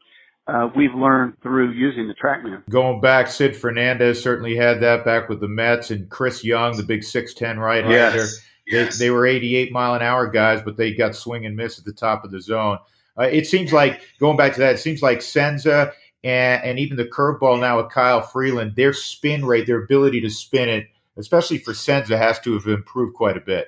[0.47, 2.67] uh, we've learned through using the TrackMan.
[2.69, 6.83] Going back, Sid Fernandez certainly had that back with the Mets, and Chris Young, the
[6.83, 8.17] big 6'10 right hander.
[8.17, 8.39] Yes.
[8.69, 8.97] They, yes.
[8.97, 11.93] they were 88 mile an hour guys, but they got swing and miss at the
[11.93, 12.79] top of the zone.
[13.17, 15.91] Uh, it seems like going back to that, it seems like Senza
[16.23, 20.29] and, and even the curveball now with Kyle Freeland, their spin rate, their ability to
[20.29, 20.87] spin it,
[21.17, 23.67] especially for Senza, has to have improved quite a bit.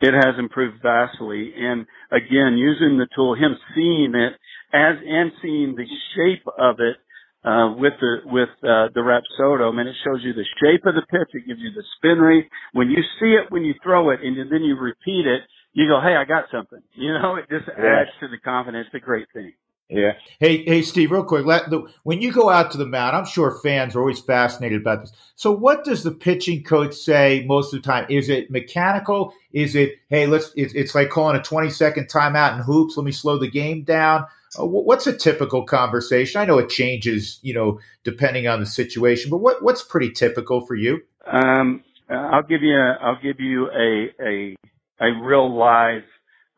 [0.00, 4.34] It has improved vastly, and again, using the tool, him seeing it
[4.72, 6.96] as and seeing the shape of it
[7.44, 9.72] uh, with the with uh, the Rapsodo.
[9.72, 11.30] I mean, it shows you the shape of the pitch.
[11.32, 12.48] It gives you the spin rate.
[12.72, 16.00] When you see it, when you throw it, and then you repeat it, you go,
[16.00, 18.02] "Hey, I got something." You know, it just yeah.
[18.02, 18.88] adds to the confidence.
[18.92, 19.52] It's a great thing.
[19.90, 20.12] Yeah.
[20.40, 21.44] Hey, hey, Steve, real quick.
[21.44, 24.80] Let, the, when you go out to the mound, I'm sure fans are always fascinated
[24.80, 25.12] about this.
[25.36, 28.06] So, what does the pitching coach say most of the time?
[28.08, 29.34] Is it mechanical?
[29.52, 30.52] Is it, hey, let's?
[30.56, 32.96] It's, it's like calling a 20 second timeout in hoops.
[32.96, 34.24] Let me slow the game down.
[34.58, 36.40] Uh, what's a typical conversation?
[36.40, 40.64] I know it changes, you know, depending on the situation, but what what's pretty typical
[40.64, 41.02] for you?
[41.26, 44.56] Um, I'll give you a, I'll give you a a
[45.00, 46.02] a real live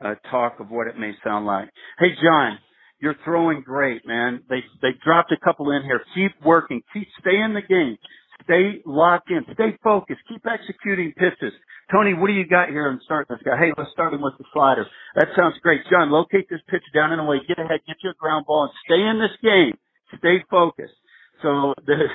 [0.04, 1.70] uh, talk of what it may sound like.
[1.98, 2.58] Hey, Jon,
[3.06, 4.42] you're throwing great, man.
[4.50, 6.02] They they dropped a couple in here.
[6.12, 6.82] Keep working.
[6.92, 7.96] Keep stay in the game.
[8.42, 9.46] Stay locked in.
[9.54, 10.18] Stay focused.
[10.28, 11.54] Keep executing pitches.
[11.92, 13.56] Tony, what do you got here and start this guy?
[13.56, 14.84] Hey, let's start him with the slider.
[15.14, 15.82] That sounds great.
[15.88, 17.38] Jon, locate this pitch down and away.
[17.46, 17.78] Get ahead.
[17.86, 19.78] Get you a ground ball and stay in this game.
[20.18, 20.98] Stay focused.
[21.42, 22.10] So the,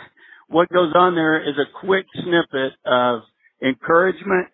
[0.50, 3.22] what goes on there is a quick snippet of
[3.64, 4.52] encouragement,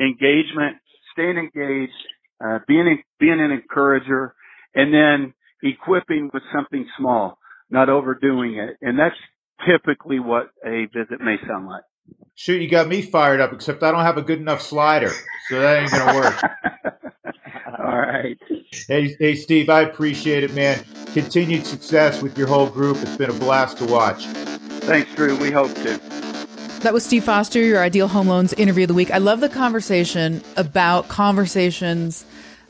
[0.00, 2.02] engagement, staying engaged,
[2.44, 4.34] uh, being, being an encourager,
[4.74, 7.38] and then equipping with something small,
[7.70, 8.76] not overdoing it.
[8.80, 9.16] And that's
[9.66, 11.82] typically what a visit may sound like.
[12.34, 15.10] Shoot, you got me fired up, except I don't have a good enough slider.
[15.48, 16.42] So that ain't going to work.
[17.78, 18.38] All right.
[18.86, 20.84] Hey, hey, Steve, I appreciate it, man.
[21.12, 22.96] Continued success with your whole group.
[23.02, 24.26] It's been a blast to watch.
[24.26, 25.36] Thanks, Drew.
[25.36, 26.00] We hope to.
[26.82, 29.10] That was Steve Foster, your Ideal Home Loans interview of the week.
[29.10, 32.24] I love the conversation about conversations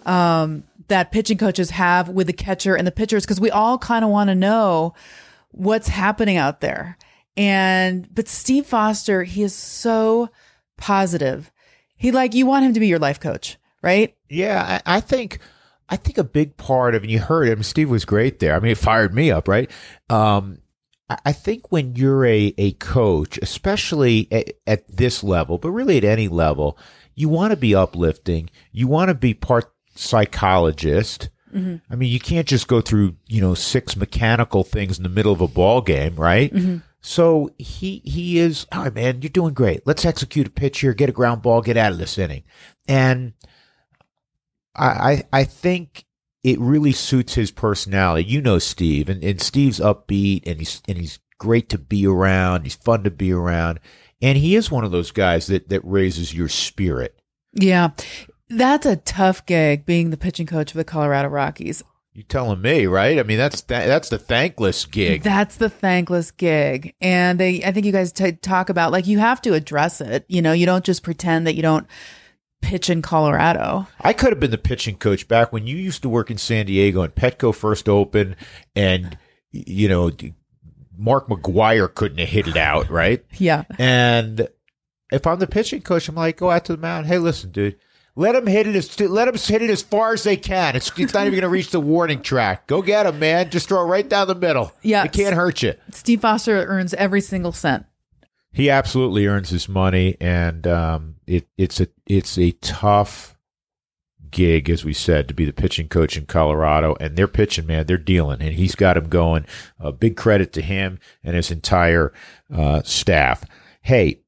[0.06, 4.04] um, that pitching coaches have with the catcher and the pitchers because we all kind
[4.04, 4.94] of want to know
[5.50, 6.98] what's happening out there.
[7.36, 10.28] And, but Steve Foster, he is so
[10.76, 11.52] positive.
[11.96, 14.16] He like, you want him to be your life coach, right?
[14.28, 14.80] Yeah.
[14.84, 15.38] I, I think
[15.88, 18.54] I think a big part of, and you heard him, Steve was great there.
[18.54, 19.70] I mean, it fired me up, right?
[20.10, 20.58] Um,
[21.08, 26.04] I- think when you're a, a coach, especially at, at this level, but really at
[26.04, 26.76] any level,
[27.14, 28.50] you want to be uplifting.
[28.70, 31.28] You want to be part psychologist.
[31.52, 31.76] Mm-hmm.
[31.90, 35.32] I mean, you can't just go through, you know, six mechanical things in the middle
[35.32, 36.52] of a ball game, right?
[36.52, 36.78] Mm-hmm.
[37.00, 39.86] So he he is, all right, man, you're doing great.
[39.86, 42.44] Let's execute a pitch here, get a ground ball, get out of this inning.
[42.86, 43.32] And
[44.74, 46.04] I I, I think
[46.44, 48.28] it really suits his personality.
[48.28, 52.64] You know Steve, and, and Steve's upbeat and he's and he's great to be around.
[52.64, 53.80] He's fun to be around.
[54.20, 57.18] And he is one of those guys that that raises your spirit.
[57.54, 57.90] Yeah.
[58.50, 61.82] That's a tough gig being the pitching coach for the Colorado Rockies.
[62.14, 63.18] You telling me, right?
[63.18, 65.22] I mean, that's th- that's the thankless gig.
[65.22, 66.94] That's the thankless gig.
[67.00, 70.24] And they, I think you guys t- talk about like you have to address it.
[70.28, 71.86] You know, you don't just pretend that you don't
[72.60, 73.86] pitch in Colorado.
[74.00, 76.66] I could have been the pitching coach back when you used to work in San
[76.66, 78.34] Diego and Petco first opened,
[78.74, 79.16] and
[79.52, 80.10] you know
[80.96, 83.24] Mark McGwire couldn't have hit it out, right?
[83.38, 83.62] Yeah.
[83.78, 84.48] And
[85.12, 87.06] if I'm the pitching coach, I'm like, go out to the mound.
[87.06, 87.76] Hey, listen, dude,
[88.18, 90.74] let them hit it as let them hit it as far as they can.
[90.74, 92.66] It's, it's not even going to reach the warning track.
[92.66, 93.48] Go get them, man.
[93.48, 94.72] Just throw it right down the middle.
[94.82, 95.04] Yeah.
[95.04, 95.74] it can't hurt you.
[95.92, 97.86] Steve Foster earns every single cent.
[98.50, 103.36] He absolutely earns his money, and um, it, it's a it's a tough
[104.32, 106.96] gig, as we said, to be the pitching coach in Colorado.
[106.98, 107.86] And they're pitching, man.
[107.86, 109.46] They're dealing, and he's got him going.
[109.78, 112.12] A big credit to him and his entire
[112.52, 113.44] uh, staff.
[113.82, 114.22] Hey,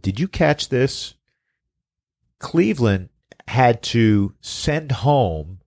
[0.00, 1.12] did you catch this?
[2.38, 3.10] Cleveland
[3.48, 5.60] had to send home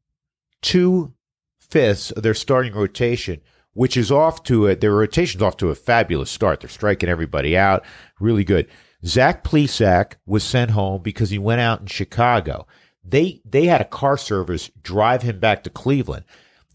[0.61, 1.13] two
[1.59, 3.41] fifths of their starting rotation,
[3.73, 6.61] which is off to a their rotation's off to a fabulous start.
[6.61, 7.83] They're striking everybody out,
[8.19, 8.67] really good.
[9.05, 12.67] Zach Plesac was sent home because he went out in Chicago.
[13.03, 16.25] They they had a car service drive him back to Cleveland.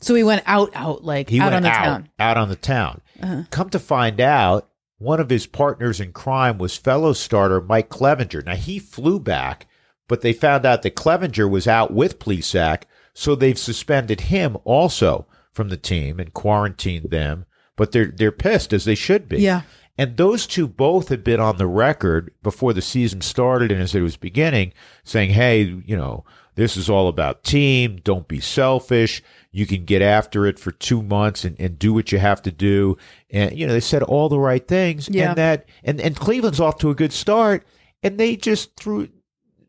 [0.01, 2.09] So he went out, out, like He out went on the out, town.
[2.19, 3.01] out on the town.
[3.23, 3.43] Uh-huh.
[3.51, 8.45] Come to find out, one of his partners in crime was fellow starter Mike Clevinger.
[8.45, 9.66] Now he flew back,
[10.09, 12.83] but they found out that Clevinger was out with Plesac,
[13.15, 17.47] so they've suspended him also from the team and quarantined them.
[17.77, 19.41] But they're they're pissed as they should be.
[19.41, 19.63] Yeah.
[19.99, 23.95] And those two both had been on the record before the season started and as
[23.95, 24.73] it was beginning,
[25.05, 28.01] saying, Hey, you know, this is all about team.
[28.03, 29.23] Don't be selfish.
[29.53, 32.53] You can get after it for two months and, and do what you have to
[32.53, 32.99] do.
[33.31, 35.09] And, you know, they said all the right things.
[35.09, 35.31] Yeah.
[35.31, 37.67] And that, and, and Cleveland's off to a good start
[38.03, 39.09] and they just threw,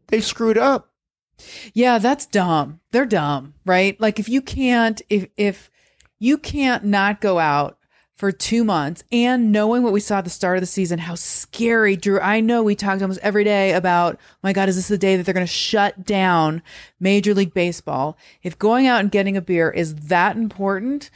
[0.07, 0.89] they screwed up.
[1.73, 2.79] Yeah, that's dumb.
[2.91, 3.99] They're dumb, right?
[4.01, 5.69] Like if you can't if if
[6.19, 7.77] you can't not go out
[8.15, 11.13] for 2 months and knowing what we saw at the start of the season how
[11.13, 14.87] scary Drew I know we talked almost every day about "Oh my god is this
[14.87, 16.63] the day that they're going to shut down
[16.99, 21.11] Major League Baseball if going out and getting a beer is that important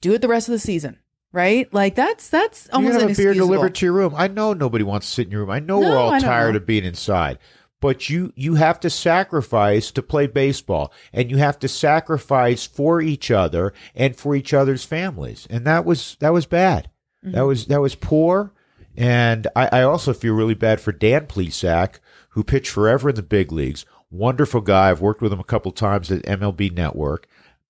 [0.00, 0.98] do it the rest of the season
[1.30, 4.14] right like that's that's almost you have a beer delivered to your room.
[4.16, 5.50] I know nobody wants to sit in your room.
[5.50, 6.20] I know No, we're all know.
[6.20, 7.38] tired of being inside.
[7.80, 13.02] But you you have to sacrifice to play baseball and you have to sacrifice for
[13.02, 15.46] each other and for each other's families.
[15.50, 16.90] And that was that was bad.
[17.24, 17.34] Mm-hmm.
[17.34, 18.52] That was that was poor.
[18.96, 21.98] And I, I also feel really bad for Dan Plesac,
[22.30, 23.84] who pitched forever in the big leagues.
[24.10, 24.90] Wonderful guy.
[24.90, 27.26] I've worked with him a couple times at MLB Network.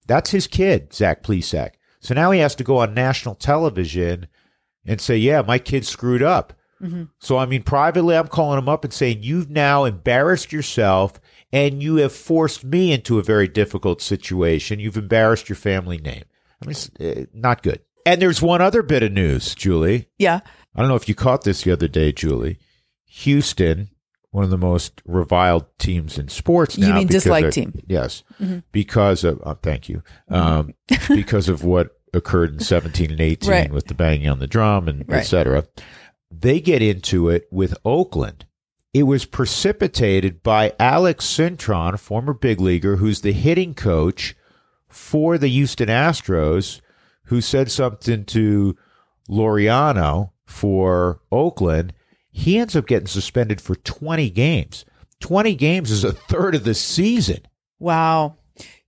[0.06, 1.72] That's his kid, Zach Plesac.
[1.98, 4.28] So now he has to go on national television
[4.84, 6.52] and say, "Yeah, my kid screwed up."
[7.18, 11.20] So I mean, privately, I'm calling him up and saying, "You've now embarrassed yourself,
[11.52, 14.78] and you have forced me into a very difficult situation.
[14.80, 16.24] You've embarrassed your family name.
[16.62, 20.08] I mean, it's uh, not good." And there's one other bit of news, Julie.
[20.18, 20.40] yeah
[20.74, 22.58] I don't know if you caught this the other day, Julie.
[23.06, 23.88] Houston,
[24.30, 27.72] one of the most reviled teams in sports You mean disliked of- team.
[27.72, 27.92] Mm-hmm.
[27.92, 28.22] Yes,
[28.72, 30.74] because of uh, thank you, um,
[31.08, 33.70] because of what occurred in 17 and 18 Right.
[33.72, 35.18] with the banging on the drum and Right.
[35.20, 35.64] et cetera.
[36.30, 38.46] They get into it with Oakland.
[38.92, 44.34] It was precipitated by Alex Cintron, former big leaguer, who's the hitting coach
[44.88, 46.80] for the Houston Astros,
[47.24, 48.76] who said something to
[49.28, 51.92] Laureano for Oakland.
[52.30, 54.84] He ends up getting suspended for 20 games.
[55.20, 57.40] 20 games is a third of the season.
[57.78, 58.36] Wow.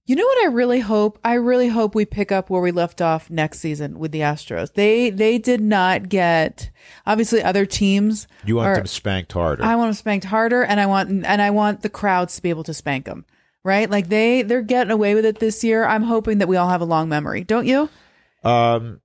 [0.09, 1.19] You know what I really hope?
[1.23, 4.73] I really hope we pick up where we left off next season with the Astros.
[4.73, 6.71] They they did not get
[7.07, 8.27] obviously other teams.
[8.47, 9.63] You want are- them spanked harder.
[9.63, 12.49] I want them spanked harder, and I want and I want the crowds to be
[12.49, 13.27] able to spank them.
[13.63, 13.91] Right?
[13.91, 15.85] Like they they're getting away with it this year.
[15.85, 17.91] I'm hoping that we all have a long memory, don't you?
[18.43, 19.03] Um,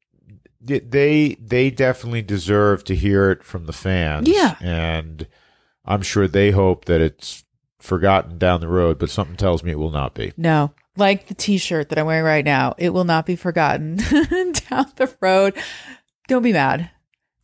[0.61, 4.29] they they definitely deserve to hear it from the fans.
[4.29, 4.55] Yeah.
[4.61, 5.27] and
[5.83, 7.43] I'm sure they hope that it's
[7.79, 10.31] forgotten down the road, but something tells me it will not be.
[10.37, 13.95] No, like the T-shirt that I'm wearing right now, it will not be forgotten
[14.69, 15.55] down the road.
[16.27, 16.89] Don't be mad.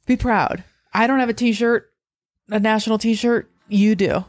[0.06, 0.64] Be proud.
[0.94, 1.90] I don't have a T-shirt,
[2.50, 3.50] a national T-shirt.
[3.68, 4.26] You do,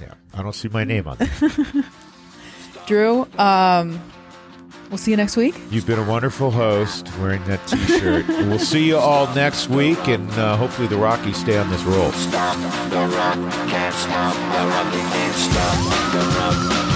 [0.00, 1.84] Yeah, I don't see my name on it.
[2.86, 3.28] Drew.
[3.38, 4.00] Um,
[4.88, 5.54] we'll see you next week.
[5.70, 8.26] You've been a wonderful host wearing that T-shirt.
[8.52, 12.10] We'll see you all next week, and uh, hopefully the Rockies stay on this roll.
[12.12, 12.56] Stop
[12.90, 13.34] the rock,
[13.68, 16.91] can't stop the rock, can't stop the rock.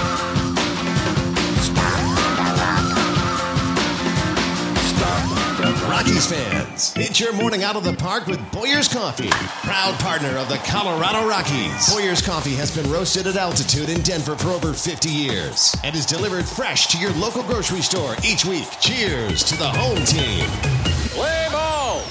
[5.97, 9.31] Rockies fans, it's your morning out of the park with Boyer's Coffee,
[9.65, 11.91] proud partner of the Colorado Rockies.
[11.91, 16.05] Boyer's Coffee has been roasted at altitude in Denver for over 50 years and is
[16.05, 18.67] delivered fresh to your local grocery store each week.
[18.79, 20.47] Cheers to the home team.
[21.15, 22.03] Play ball!